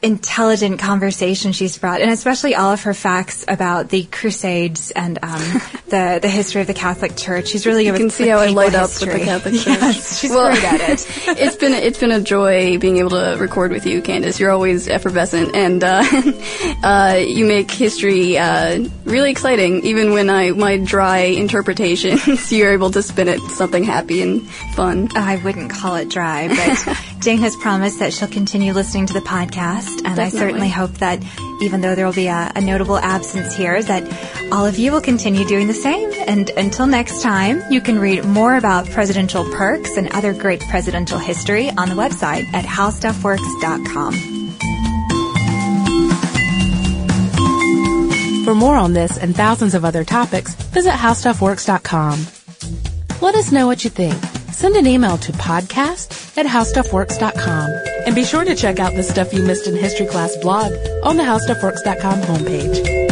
intelligent 0.03 0.79
conversation 0.81 1.53
she's 1.53 1.79
brought, 1.79 2.01
and 2.01 2.11
especially 2.11 2.55
all 2.55 2.73
of 2.73 2.83
her 2.83 2.95
facts 2.95 3.45
about 3.47 3.89
the 3.89 4.05
Crusades 4.05 4.91
and 4.91 5.19
um, 5.23 5.41
the 5.89 6.19
the 6.21 6.29
history 6.29 6.61
of 6.61 6.67
the 6.67 6.75
Catholic 6.75 7.17
Church. 7.17 7.49
She's 7.49 7.67
really 7.67 7.87
You 7.87 7.93
good 7.93 7.99
can 7.99 8.07
with, 8.07 8.15
see 8.15 8.25
with 8.25 8.33
how 8.33 8.39
I 8.39 8.49
light 8.49 8.75
up 8.75 8.91
with 9.01 9.13
the 9.13 9.21
Catholic 9.21 9.55
Church. 9.55 9.67
Yes, 9.83 10.19
she's 10.21 10.31
Well, 10.31 10.51
great 10.51 10.65
at 10.65 10.81
it. 10.91 11.07
it's 11.39 11.57
been 11.57 11.73
it's 11.73 11.99
been 11.99 12.11
a 12.13 12.21
joy 12.21 12.79
being 12.79 12.99
able 12.99 13.11
to 13.11 13.37
record 13.39 13.71
with 13.71 13.87
you, 13.87 14.03
Candace. 14.03 14.39
You're 14.41 14.51
always 14.51 14.89
effervescent, 14.89 15.55
and 15.55 15.83
uh, 15.85 16.03
uh, 16.83 17.17
you 17.25 17.45
make 17.47 17.71
history 17.71 18.39
uh, 18.39 18.85
really 19.05 19.31
exciting. 19.31 19.85
Even 19.87 20.13
when 20.13 20.31
I 20.31 20.51
my 20.51 20.79
dry 20.79 21.19
interpretations, 21.19 22.53
you're 22.53 22.73
able 22.73 22.91
to 22.91 23.03
spin 23.03 23.29
it 23.29 23.41
something 23.41 23.85
happy 23.85 24.23
and 24.23 24.43
fun. 24.75 25.09
I 25.15 25.37
wouldn't 25.37 25.71
call 25.71 25.97
it 25.97 26.09
dry, 26.09 26.49
but 26.49 26.99
Jane 27.23 27.39
has 27.39 27.55
promised 27.55 28.01
that 28.01 28.13
she'll 28.13 28.27
continue 28.27 28.73
listening 28.73 29.07
to 29.07 29.13
the 29.13 29.21
podcast, 29.21 30.05
and 30.05 30.19
I 30.19 30.29
certainly 30.29 30.69
hope 30.69 30.91
that 30.95 31.23
even 31.61 31.81
though 31.81 31.95
there 31.95 32.05
will 32.05 32.13
be 32.13 32.27
a, 32.27 32.51
a 32.57 32.61
notable 32.61 32.99
absence 32.99 33.55
here, 33.55 33.81
that 33.81 34.03
all 34.51 34.67
of 34.67 34.77
you 34.77 34.91
will 34.91 35.01
continue 35.01 35.45
doing 35.45 35.69
the 35.69 35.73
same. 35.73 36.13
And 36.27 36.51
until 36.51 36.89
next 36.89 37.23
time, 37.23 37.63
you 37.71 37.81
can 37.81 38.01
read 38.01 38.25
more 38.25 38.57
about 38.57 38.91
presidential 38.91 39.45
perks 39.53 39.97
and 39.97 40.11
other 40.13 40.35
great 40.35 40.63
presidential 40.63 41.19
history 41.19 41.71
on 41.71 41.89
the 41.89 41.95
website 41.95 42.45
at 42.53 42.65
howstuffworks.com. 42.65 44.15
For 48.45 48.57
more 48.57 48.75
on 48.75 48.95
this 48.95 49.17
and 49.17 49.37
thousands 49.37 49.75
of 49.75 49.85
other 49.85 50.03
topics, 50.03 50.55
visit 50.55 50.91
howstuffworks.com. 50.91 52.27
Let 53.21 53.37
us 53.37 53.53
know 53.53 53.69
what 53.69 53.85
you 53.85 53.91
think. 53.91 54.32
Send 54.63 54.77
an 54.77 54.87
email 54.87 55.19
to 55.19 55.33
podcast 55.33 56.39
at 56.39 56.47
howstuffworks.com. 56.47 57.69
And 58.07 58.15
be 58.15 58.25
sure 58.25 58.45
to 58.45 58.55
check 58.55 58.79
out 58.79 58.95
the 58.95 59.03
stuff 59.03 59.35
you 59.35 59.43
missed 59.43 59.67
in 59.67 59.75
history 59.75 60.07
class 60.07 60.37
blog 60.37 60.71
on 61.03 61.17
the 61.17 61.25
howstuffworks.com 61.25 62.21
homepage. 62.21 63.12